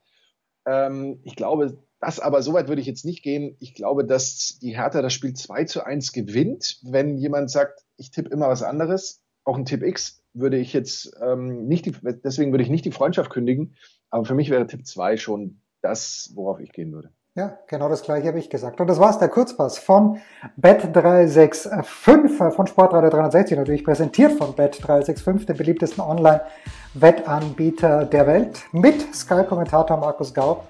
ähm, 0.67 1.21
ich 1.25 1.37
glaube, 1.37 1.79
das 2.01 2.19
aber 2.19 2.43
so 2.43 2.53
weit 2.55 2.69
würde 2.69 2.81
ich 2.81 2.87
jetzt 2.87 3.05
nicht 3.05 3.23
gehen. 3.23 3.57
Ich 3.61 3.75
glaube, 3.75 4.05
dass 4.05 4.59
die 4.61 4.77
Hertha 4.77 5.03
das 5.03 5.13
Spiel 5.13 5.35
2 5.35 5.65
zu 5.65 5.85
1 5.85 6.13
gewinnt. 6.13 6.81
Wenn 6.83 7.19
jemand 7.19 7.51
sagt, 7.51 7.85
ich 7.97 8.11
tippe 8.11 8.31
immer 8.31 8.49
was 8.49 8.63
anderes, 8.63 9.23
auch 9.45 9.57
ein 9.57 9.67
Tipp 9.67 9.83
X 9.83 10.23
würde 10.33 10.59
ich 10.59 10.73
jetzt 10.73 11.13
ähm, 11.21 11.67
nicht, 11.67 11.87
die, 11.87 11.93
deswegen 12.25 12.53
würde 12.53 12.65
ich 12.65 12.71
nicht 12.71 12.85
die 12.85 12.93
Freundschaft 12.93 13.31
kündigen. 13.31 13.77
Aber 14.09 14.25
für 14.25 14.35
mich 14.35 14.49
wäre 14.51 14.67
Tipp 14.67 14.87
2 14.87 15.17
schon 15.19 15.61
das, 15.83 16.33
worauf 16.35 16.61
ich 16.61 16.73
gehen 16.73 16.93
würde. 16.93 17.13
Ja, 17.37 17.61
genau 17.69 17.89
das 17.89 18.03
gleiche 18.03 18.27
habe 18.27 18.41
ich 18.41 18.51
gesagt. 18.51 18.81
Und 18.81 18.89
das 18.89 18.99
war's, 18.99 19.21
der 19.21 19.29
Kurzpass 19.29 19.79
von 19.79 20.21
Bet365 20.61 22.51
von 22.51 22.67
Sportradio 22.67 23.09
360, 23.09 23.57
natürlich 23.57 23.85
präsentiert 23.85 24.33
von 24.33 24.57
Bet365, 24.57 25.47
dem 25.47 25.57
beliebtesten 25.57 26.03
Online-Wettanbieter 26.03 28.07
der 28.07 28.27
Welt, 28.27 28.65
mit 28.73 29.15
Sky-Kommentator 29.15 29.97
Markus 29.97 30.35
Gau. 30.35 30.65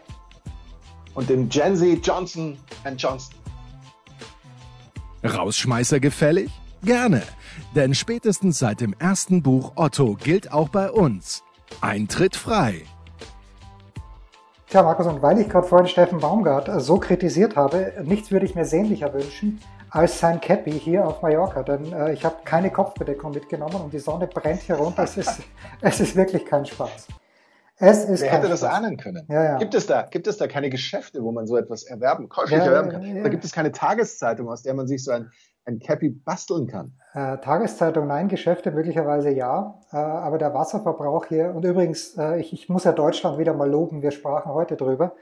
Und 1.14 1.30
dem 1.30 1.48
Gen 1.48 1.76
Z 1.76 2.06
Johnson 2.06 2.58
Johnson. 2.94 3.34
Rausschmeißer 5.24 5.98
gefällig? 5.98 6.50
Gerne, 6.82 7.22
denn 7.74 7.94
spätestens 7.94 8.58
seit 8.58 8.82
dem 8.82 8.94
ersten 8.98 9.42
Buch 9.42 9.72
Otto 9.76 10.14
gilt 10.14 10.52
auch 10.52 10.68
bei 10.68 10.90
uns. 10.90 11.42
Eintritt 11.80 12.36
frei. 12.36 12.82
Tja, 14.70 14.84
Markus, 14.84 15.08
und 15.08 15.20
weil 15.20 15.40
ich 15.40 15.48
gerade 15.48 15.66
vorhin 15.66 15.88
Steffen 15.88 16.20
Baumgart 16.20 16.68
äh, 16.68 16.78
so 16.78 16.96
kritisiert 16.98 17.56
habe, 17.56 17.92
nichts 18.04 18.30
würde 18.30 18.46
ich 18.46 18.54
mir 18.54 18.64
sehnlicher 18.64 19.12
wünschen 19.12 19.60
als 19.90 20.20
sein 20.20 20.40
Cappy 20.40 20.70
hier 20.70 21.04
auf 21.04 21.22
Mallorca, 21.22 21.64
denn 21.64 21.92
äh, 21.92 22.12
ich 22.12 22.24
habe 22.24 22.36
keine 22.44 22.70
Kopfbedeckung 22.70 23.32
mitgenommen 23.32 23.74
und 23.74 23.92
die 23.92 23.98
Sonne 23.98 24.28
brennt 24.28 24.60
hier 24.60 24.76
runter. 24.76 25.02
Es 25.02 25.16
ist, 25.16 25.40
es 25.80 25.98
ist 25.98 26.14
wirklich 26.14 26.46
kein 26.46 26.64
Spaß. 26.64 27.08
Es 27.78 28.04
ist 28.04 28.20
Wer 28.20 28.30
hätte 28.30 28.48
das 28.48 28.62
ahnen 28.62 28.96
können? 28.96 29.26
Ja, 29.28 29.42
ja. 29.42 29.58
Gibt, 29.58 29.74
es 29.74 29.88
da, 29.88 30.02
gibt 30.02 30.28
es 30.28 30.36
da 30.36 30.46
keine 30.46 30.70
Geschäfte, 30.70 31.24
wo 31.24 31.32
man 31.32 31.48
so 31.48 31.56
etwas 31.56 31.82
erwerben, 31.82 32.28
käuflich 32.28 32.60
ja, 32.60 32.66
erwerben 32.66 32.90
kann? 32.90 33.22
Da 33.24 33.28
gibt 33.28 33.44
es 33.44 33.50
keine 33.50 33.72
Tageszeitung, 33.72 34.48
aus 34.48 34.62
der 34.62 34.74
man 34.74 34.86
sich 34.86 35.02
so 35.02 35.10
ein, 35.10 35.32
ein 35.64 35.78
Cappy 35.78 36.10
basteln 36.10 36.66
kann? 36.66 36.92
Äh, 37.12 37.38
Tageszeitung 37.38 38.06
nein, 38.06 38.28
Geschäfte 38.28 38.70
möglicherweise 38.70 39.30
ja. 39.30 39.80
Äh, 39.92 39.96
aber 39.96 40.38
der 40.38 40.54
Wasserverbrauch 40.54 41.26
hier, 41.26 41.54
und 41.54 41.64
übrigens, 41.64 42.16
äh, 42.16 42.40
ich, 42.40 42.52
ich 42.52 42.68
muss 42.68 42.84
ja 42.84 42.92
Deutschland 42.92 43.38
wieder 43.38 43.54
mal 43.54 43.68
loben, 43.68 44.02
wir 44.02 44.10
sprachen 44.10 44.52
heute 44.52 44.76
drüber, 44.76 45.12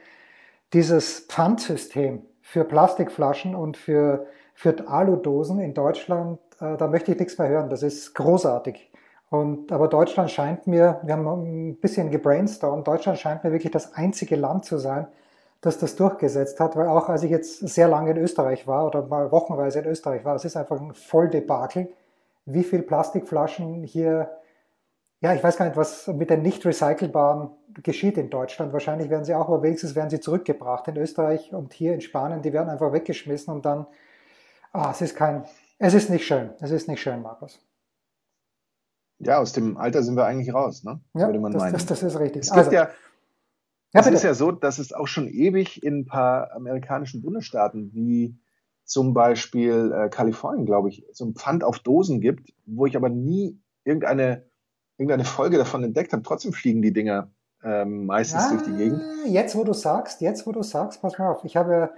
dieses 0.72 1.20
Pfandsystem 1.20 2.22
für 2.42 2.64
Plastikflaschen 2.64 3.54
und 3.54 3.76
für, 3.76 4.26
für 4.54 4.88
Aludosen 4.88 5.60
in 5.60 5.74
Deutschland, 5.74 6.38
äh, 6.60 6.76
da 6.76 6.88
möchte 6.88 7.12
ich 7.12 7.18
nichts 7.18 7.38
mehr 7.38 7.48
hören. 7.48 7.70
Das 7.70 7.82
ist 7.82 8.14
großartig. 8.14 8.90
Und, 9.30 9.72
aber 9.72 9.88
Deutschland 9.88 10.30
scheint 10.30 10.66
mir, 10.66 11.00
wir 11.02 11.14
haben 11.14 11.26
ein 11.26 11.76
bisschen 11.76 12.10
gebrainstormt, 12.10 12.86
Deutschland 12.86 13.18
scheint 13.18 13.44
mir 13.44 13.52
wirklich 13.52 13.72
das 13.72 13.94
einzige 13.94 14.36
Land 14.36 14.64
zu 14.64 14.78
sein, 14.78 15.06
das 15.60 15.78
das 15.78 15.96
durchgesetzt 15.96 16.60
hat, 16.60 16.76
weil 16.76 16.86
auch 16.86 17.08
als 17.08 17.22
ich 17.22 17.30
jetzt 17.30 17.66
sehr 17.68 17.88
lange 17.88 18.12
in 18.12 18.16
Österreich 18.18 18.66
war 18.66 18.86
oder 18.86 19.06
mal 19.06 19.32
wochenweise 19.32 19.80
in 19.80 19.86
Österreich 19.86 20.24
war, 20.24 20.36
es 20.36 20.44
ist 20.44 20.56
einfach 20.56 20.80
ein 20.80 20.94
Volldebakel, 20.94 21.88
wie 22.44 22.62
viel 22.62 22.82
Plastikflaschen 22.82 23.82
hier, 23.82 24.30
ja, 25.20 25.34
ich 25.34 25.42
weiß 25.42 25.56
gar 25.56 25.66
nicht, 25.66 25.76
was 25.76 26.06
mit 26.06 26.30
den 26.30 26.42
nicht 26.42 26.64
recycelbaren 26.64 27.50
geschieht 27.82 28.18
in 28.18 28.30
Deutschland. 28.30 28.72
Wahrscheinlich 28.72 29.10
werden 29.10 29.24
sie 29.24 29.34
auch, 29.34 29.48
aber 29.48 29.62
wenigstens 29.62 29.94
werden 29.94 30.10
sie 30.10 30.20
zurückgebracht 30.20 30.86
in 30.88 30.96
Österreich 30.96 31.52
und 31.52 31.72
hier 31.72 31.92
in 31.92 32.00
Spanien, 32.00 32.40
die 32.40 32.52
werden 32.52 32.68
einfach 32.68 32.92
weggeschmissen 32.92 33.52
und 33.52 33.64
dann, 33.64 33.86
ah, 34.72 34.90
es 34.92 35.00
ist 35.00 35.16
kein, 35.16 35.44
es 35.78 35.92
ist 35.92 36.08
nicht 36.08 36.24
schön, 36.24 36.50
es 36.60 36.70
ist 36.70 36.88
nicht 36.88 37.02
schön, 37.02 37.20
Markus. 37.20 37.60
Ja, 39.18 39.40
aus 39.40 39.52
dem 39.52 39.76
Alter 39.76 40.04
sind 40.04 40.16
wir 40.16 40.24
eigentlich 40.24 40.54
raus, 40.54 40.84
ne? 40.84 41.00
Ja, 41.14 41.26
Würde 41.26 41.40
man 41.40 41.50
das, 41.50 41.62
meinen. 41.62 41.72
Das, 41.72 41.86
das 41.86 42.04
ist 42.04 42.20
richtig. 42.20 42.42
Es 42.42 42.50
gibt 42.50 42.58
also, 42.58 42.70
ja, 42.70 42.88
ja, 43.94 44.00
es 44.00 44.06
ist 44.06 44.22
ja 44.24 44.34
so, 44.34 44.52
dass 44.52 44.78
es 44.78 44.92
auch 44.92 45.06
schon 45.06 45.28
ewig 45.28 45.82
in 45.82 46.00
ein 46.00 46.06
paar 46.06 46.52
amerikanischen 46.52 47.22
Bundesstaaten 47.22 47.92
wie 47.94 48.38
zum 48.84 49.12
Beispiel 49.14 49.92
äh, 49.94 50.08
Kalifornien, 50.08 50.66
glaube 50.66 50.88
ich, 50.88 51.04
so 51.12 51.26
ein 51.26 51.34
Pfand 51.34 51.62
auf 51.62 51.78
Dosen 51.78 52.20
gibt, 52.20 52.52
wo 52.64 52.86
ich 52.86 52.96
aber 52.96 53.08
nie 53.08 53.60
irgendeine, 53.84 54.46
irgendeine 54.96 55.24
Folge 55.24 55.58
davon 55.58 55.84
entdeckt 55.84 56.12
habe. 56.12 56.22
Trotzdem 56.22 56.52
fliegen 56.52 56.82
die 56.82 56.92
Dinger 56.92 57.30
ähm, 57.62 58.06
meistens 58.06 58.44
ja, 58.44 58.50
durch 58.50 58.62
die 58.62 58.76
Gegend. 58.76 59.02
Jetzt, 59.26 59.56
wo 59.56 59.64
du 59.64 59.72
sagst, 59.72 60.20
jetzt, 60.20 60.46
wo 60.46 60.52
du 60.52 60.62
sagst, 60.62 61.02
pass 61.02 61.18
mal 61.18 61.30
auf, 61.30 61.44
ich 61.44 61.56
habe 61.56 61.90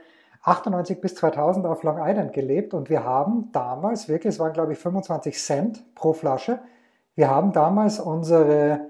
98 0.43 1.01
bis 1.01 1.15
2000 1.17 1.67
auf 1.67 1.83
Long 1.83 1.99
Island 2.01 2.33
gelebt 2.33 2.73
und 2.73 2.89
wir 2.89 3.05
haben 3.05 3.51
damals 3.53 4.09
wirklich, 4.09 4.35
es 4.35 4.41
waren 4.41 4.53
glaube 4.53 4.73
ich 4.73 4.79
25 4.79 5.39
Cent 5.39 5.95
pro 5.95 6.13
Flasche, 6.13 6.61
wir 7.15 7.29
haben 7.29 7.53
damals 7.53 8.01
unsere, 8.01 8.90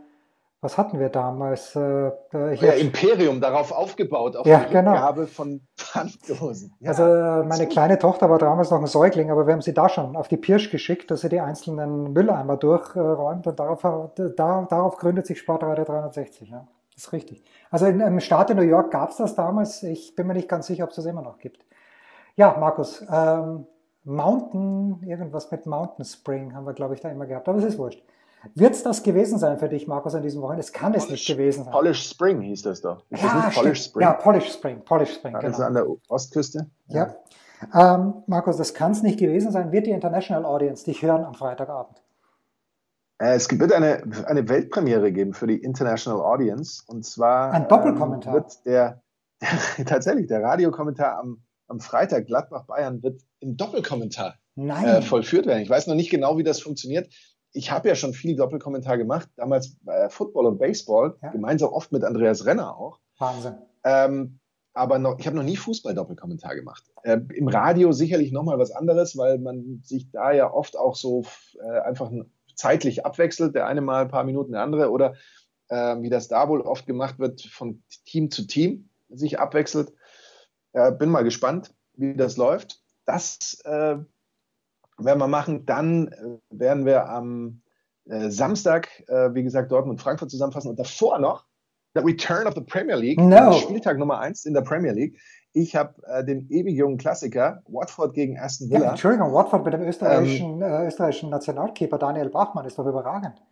was 0.63 0.77
hatten 0.77 1.01
wir 1.01 1.09
damals? 1.09 1.75
Äh, 1.75 2.11
ja, 2.33 2.73
Imperium 2.73 3.41
darauf 3.41 3.73
aufgebaut, 3.73 4.37
auf 4.37 4.47
ja, 4.47 4.61
die 4.61 4.73
genau. 4.73 4.93
Rückgabe 4.93 5.27
von 5.27 5.63
Pfanddosen. 5.77 6.75
Ja, 6.81 6.91
also 6.91 7.05
äh, 7.05 7.43
meine 7.45 7.67
kleine 7.67 7.99
Tochter 7.99 8.29
war 8.29 8.39
damals 8.39 8.71
noch 8.71 8.79
ein 8.79 8.87
Säugling, 8.87 9.31
aber 9.31 9.47
wir 9.47 9.55
haben 9.55 9.63
sie 9.63 9.73
da 9.73 9.89
schon 9.89 10.17
auf 10.17 10.29
die 10.29 10.37
Pirsch 10.37 10.71
geschickt, 10.71 11.11
dass 11.11 11.23
sie 11.23 11.31
die 11.31 11.41
einzelnen 11.41 12.13
Mülleimer 12.13 12.57
durchräumt 12.57 13.47
und 13.47 13.59
darauf, 13.59 13.83
da, 14.15 14.67
darauf 14.69 14.97
gründet 14.99 15.27
sich 15.27 15.39
Sportradio 15.39 15.85
360. 15.85 16.51
Ja. 16.51 16.67
Das 16.95 17.05
ist 17.05 17.13
richtig. 17.13 17.43
Also 17.71 17.87
in, 17.87 18.01
im 18.01 18.21
Staat 18.21 18.51
in 18.51 18.59
New 18.59 18.63
York 18.63 18.91
gab 18.91 19.11
es 19.11 19.17
das 19.17 19.35
damals. 19.35 19.83
Ich 19.83 20.15
bin 20.15 20.27
mir 20.27 20.35
nicht 20.35 20.49
ganz 20.49 20.67
sicher, 20.67 20.85
ob 20.85 20.91
es 20.91 20.97
das 20.97 21.07
immer 21.07 21.23
noch 21.23 21.39
gibt. 21.39 21.65
Ja, 22.37 22.57
Markus, 22.59 23.03
ähm, 23.11 23.67
Mountain, 24.05 25.03
irgendwas 25.07 25.51
mit 25.51 25.65
Mountain 25.65 26.05
Spring 26.05 26.55
haben 26.55 26.67
wir, 26.67 26.75
glaube 26.75 26.95
ich, 26.95 27.01
da 27.01 27.11
immer 27.11 27.27
gehabt, 27.27 27.49
aber 27.49 27.59
es 27.59 27.65
ist 27.65 27.79
wurscht. 27.79 28.03
Wird 28.55 28.75
es 28.75 28.83
das 28.83 29.03
gewesen 29.03 29.39
sein 29.39 29.59
für 29.59 29.69
dich, 29.69 29.87
Markus, 29.87 30.15
an 30.15 30.23
diesem 30.23 30.41
Wochenende? 30.41 30.61
Es 30.61 30.73
kann 30.73 30.93
Polish, 30.93 31.05
es 31.05 31.11
nicht 31.11 31.27
gewesen 31.27 31.65
sein. 31.65 31.73
Polish 31.73 32.09
Spring 32.09 32.41
hieß 32.41 32.63
das 32.63 32.81
doch. 32.81 33.05
Ist 33.11 33.23
ja, 33.23 33.43
das 33.45 33.55
Polish 33.55 33.85
Spring? 33.85 34.03
Ja, 34.03 34.13
Polish 34.15 34.53
Spring. 34.53 34.85
Polish 34.85 35.15
Spring 35.15 35.35
genau. 35.35 35.47
Also 35.47 35.63
an 35.63 35.75
der 35.75 35.87
Ostküste? 36.09 36.71
Ja. 36.89 37.15
ja. 37.73 37.97
Ähm, 37.97 38.23
Markus, 38.27 38.57
das 38.57 38.73
kann 38.73 38.93
es 38.93 39.03
nicht 39.03 39.19
gewesen 39.19 39.53
sein. 39.53 39.73
Wird 39.73 39.87
die 39.87 39.91
International 39.91 40.47
Audience 40.47 40.85
dich 40.85 41.03
hören 41.03 41.25
am 41.25 41.35
Freitagabend? 41.35 42.01
Äh, 43.19 43.35
es 43.35 43.51
wird 43.51 43.73
eine, 43.73 44.03
eine 44.27 44.49
Weltpremiere 44.49 45.13
geben 45.13 45.35
für 45.35 45.47
die 45.47 45.59
International 45.59 46.21
Audience. 46.21 46.83
Und 46.87 47.05
zwar 47.05 47.53
ein 47.53 47.69
Doppelkommentar. 47.69 48.35
Ähm, 48.35 48.41
wird 48.43 48.65
der, 48.65 49.03
der, 49.43 49.85
tatsächlich 49.87 50.29
der 50.29 50.43
Radiokommentar 50.43 51.19
am, 51.19 51.43
am 51.69 51.81
Freitag 51.81 52.27
Gladbach 52.27 52.65
Bayern 52.65 53.03
wird 53.03 53.21
im 53.41 53.59
Doppelkommentar 53.59 54.37
äh, 54.57 55.03
vollführt 55.03 55.45
werden. 55.45 55.63
Ich 55.63 55.71
weiß 55.71 55.87
noch 55.87 55.95
nicht 55.95 56.11
genau, 56.11 56.39
wie 56.39 56.43
das 56.43 56.61
funktioniert 56.61 57.13
ich 57.53 57.71
habe 57.71 57.89
ja 57.89 57.95
schon 57.95 58.13
viel 58.13 58.37
Doppelkommentar 58.37 58.97
gemacht, 58.97 59.29
damals 59.37 59.77
bei 59.83 60.09
Football 60.09 60.47
und 60.47 60.59
Baseball, 60.59 61.17
ja. 61.23 61.31
gemeinsam 61.31 61.71
oft 61.71 61.93
mit 61.93 62.05
Andreas 62.05 62.47
Renner 62.47 62.77
auch. 62.77 62.99
Wahnsinn. 63.19 63.55
Ähm, 63.85 64.39
aber 64.73 64.99
noch, 64.99 65.19
ich 65.19 65.27
habe 65.27 65.37
noch 65.37 65.43
nie 65.43 65.57
Fußball-Doppelkommentar 65.57 66.55
gemacht. 66.55 66.85
Äh, 67.03 67.21
Im 67.35 67.49
Radio 67.49 67.93
sicherlich 67.93 68.31
nochmal 68.31 68.59
was 68.59 68.71
anderes, 68.71 69.17
weil 69.17 69.39
man 69.39 69.81
sich 69.83 70.11
da 70.11 70.33
ja 70.33 70.53
oft 70.53 70.79
auch 70.79 70.95
so 70.95 71.25
äh, 71.61 71.81
einfach 71.81 72.11
zeitlich 72.55 73.05
abwechselt, 73.05 73.55
der 73.55 73.67
eine 73.67 73.81
mal 73.81 74.03
ein 74.03 74.11
paar 74.11 74.25
Minuten, 74.25 74.53
der 74.53 74.63
andere, 74.63 74.91
oder 74.91 75.15
äh, 75.69 76.01
wie 76.01 76.11
das 76.11 76.29
da 76.29 76.49
wohl 76.49 76.61
oft 76.61 76.87
gemacht 76.87 77.19
wird, 77.19 77.43
von 77.43 77.83
Team 78.05 78.31
zu 78.31 78.47
Team 78.47 78.89
sich 79.09 79.41
abwechselt. 79.41 79.93
Äh, 80.73 80.93
bin 80.93 81.11
mal 81.11 81.25
gespannt, 81.25 81.75
wie 81.95 82.15
das 82.15 82.37
läuft. 82.37 82.81
Das 83.07 83.61
äh, 83.65 83.97
werden 85.05 85.19
wir 85.19 85.29
machen. 85.29 85.67
Dann 85.67 86.09
äh, 86.09 86.39
werden 86.51 86.87
wir 86.87 87.09
am 87.09 87.63
äh, 88.07 88.31
Samstag, 88.31 88.89
äh, 89.09 89.35
wie 89.35 89.43
gesagt, 89.43 89.71
Dortmund 89.71 90.01
Frankfurt 90.01 90.31
zusammenfassen 90.31 90.71
und 90.71 90.79
davor 90.79 91.19
noch 91.19 91.47
The 91.95 92.03
Return 92.03 92.47
of 92.47 92.55
the 92.55 92.61
Premier 92.61 92.95
League, 92.95 93.19
no. 93.19 93.53
Spieltag 93.53 93.99
Nummer 93.99 94.21
eins 94.21 94.45
in 94.45 94.55
der 94.55 94.61
Premier 94.61 94.93
League. 94.93 95.19
Ich 95.53 95.75
habe 95.75 95.95
äh, 96.07 96.25
den 96.25 96.49
ewig 96.49 96.77
jungen 96.77 96.99
Klassiker 96.99 97.63
Watford 97.67 98.15
gegen 98.15 98.39
Aston 98.39 98.71
Villa. 98.71 98.85
Ja, 98.85 98.91
Entschuldigung, 98.91 99.33
Watford 99.33 99.65
mit 99.65 99.75
dem 99.75 99.83
österreichischen, 99.83 100.63
ähm, 100.63 100.63
äh, 100.63 100.87
österreichischen 100.87 101.31
Nationalkeeper 101.31 101.99
Daniel 101.99 102.31
Bachmann 102.31 102.65
ist 102.65 102.79
doch 102.79 102.87
überragend. 102.87 103.43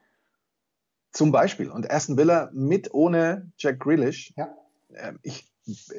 Zum 1.12 1.32
Beispiel. 1.32 1.70
Und 1.70 1.90
Aston 1.90 2.16
Villa 2.16 2.50
mit 2.52 2.94
ohne 2.94 3.50
Jack 3.56 3.80
Grealish. 3.80 4.32
Ja. 4.36 4.54
Ähm, 4.94 5.18
ich 5.22 5.48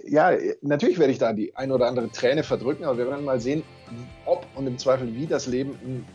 ja, 0.08 0.32
natürlich 0.62 0.98
werde 0.98 1.12
ich 1.12 1.20
da 1.20 1.34
die 1.34 1.56
ein 1.56 1.72
oder 1.72 1.88
andere 1.88 2.10
Träne 2.10 2.44
verdrücken, 2.44 2.86
aber 2.86 2.98
wir 2.98 3.08
werden 3.08 3.26
mal 3.26 3.40
sehen, 3.40 3.64
ob 4.26 4.46
und 4.56 4.68
im 4.68 4.78
Zweifel 4.78 5.14
wie 5.14 5.28
das 5.28 5.48
Leben 5.48 5.78
in, 5.86 6.06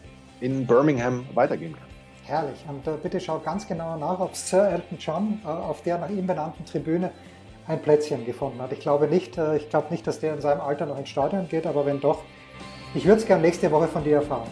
in 0.41 0.67
Birmingham 0.67 1.25
weitergehen 1.35 1.75
kann. 1.75 1.89
Herrlich. 2.25 2.65
Und 2.69 2.87
äh, 2.87 2.97
bitte 3.03 3.21
schaut 3.21 3.45
ganz 3.45 3.67
genau 3.67 3.99
nach, 3.99 4.19
ob 4.19 4.35
Sir 4.35 4.69
Elton 4.69 4.99
John 4.99 5.41
äh, 5.45 5.49
auf 5.49 5.83
der 5.83 5.99
nach 5.99 6.09
ihm 6.09 6.27
benannten 6.27 6.65
Tribüne 6.65 7.11
ein 7.67 7.81
Plätzchen 7.81 8.25
gefunden 8.25 8.61
hat. 8.61 8.73
Ich 8.73 8.81
glaube 8.81 9.09
nicht, 9.09 9.39
äh, 9.39 9.57
ich 9.57 9.69
glaube 9.69 9.89
nicht, 9.91 10.07
dass 10.07 10.21
der 10.21 10.35
in 10.35 10.41
seinem 10.41 10.61
Alter 10.61 10.87
noch 10.87 10.99
ins 10.99 11.11
Stadion 11.11 11.49
geht, 11.49 11.67
aber 11.67 11.87
wenn 11.87 12.01
doch, 12.01 12.23
ich 12.95 13.05
würde 13.05 13.21
es 13.21 13.27
gerne 13.27 13.43
nächste 13.43 13.71
Woche 13.71 13.89
von 13.89 14.05
dir 14.05 14.17
erfahren. 14.17 14.49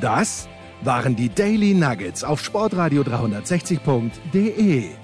Das 0.00 0.48
waren 0.82 1.14
die 1.14 1.28
Daily 1.28 1.74
Nuggets 1.74 2.24
auf 2.24 2.40
sportradio 2.40 3.02
360.de. 3.02 5.03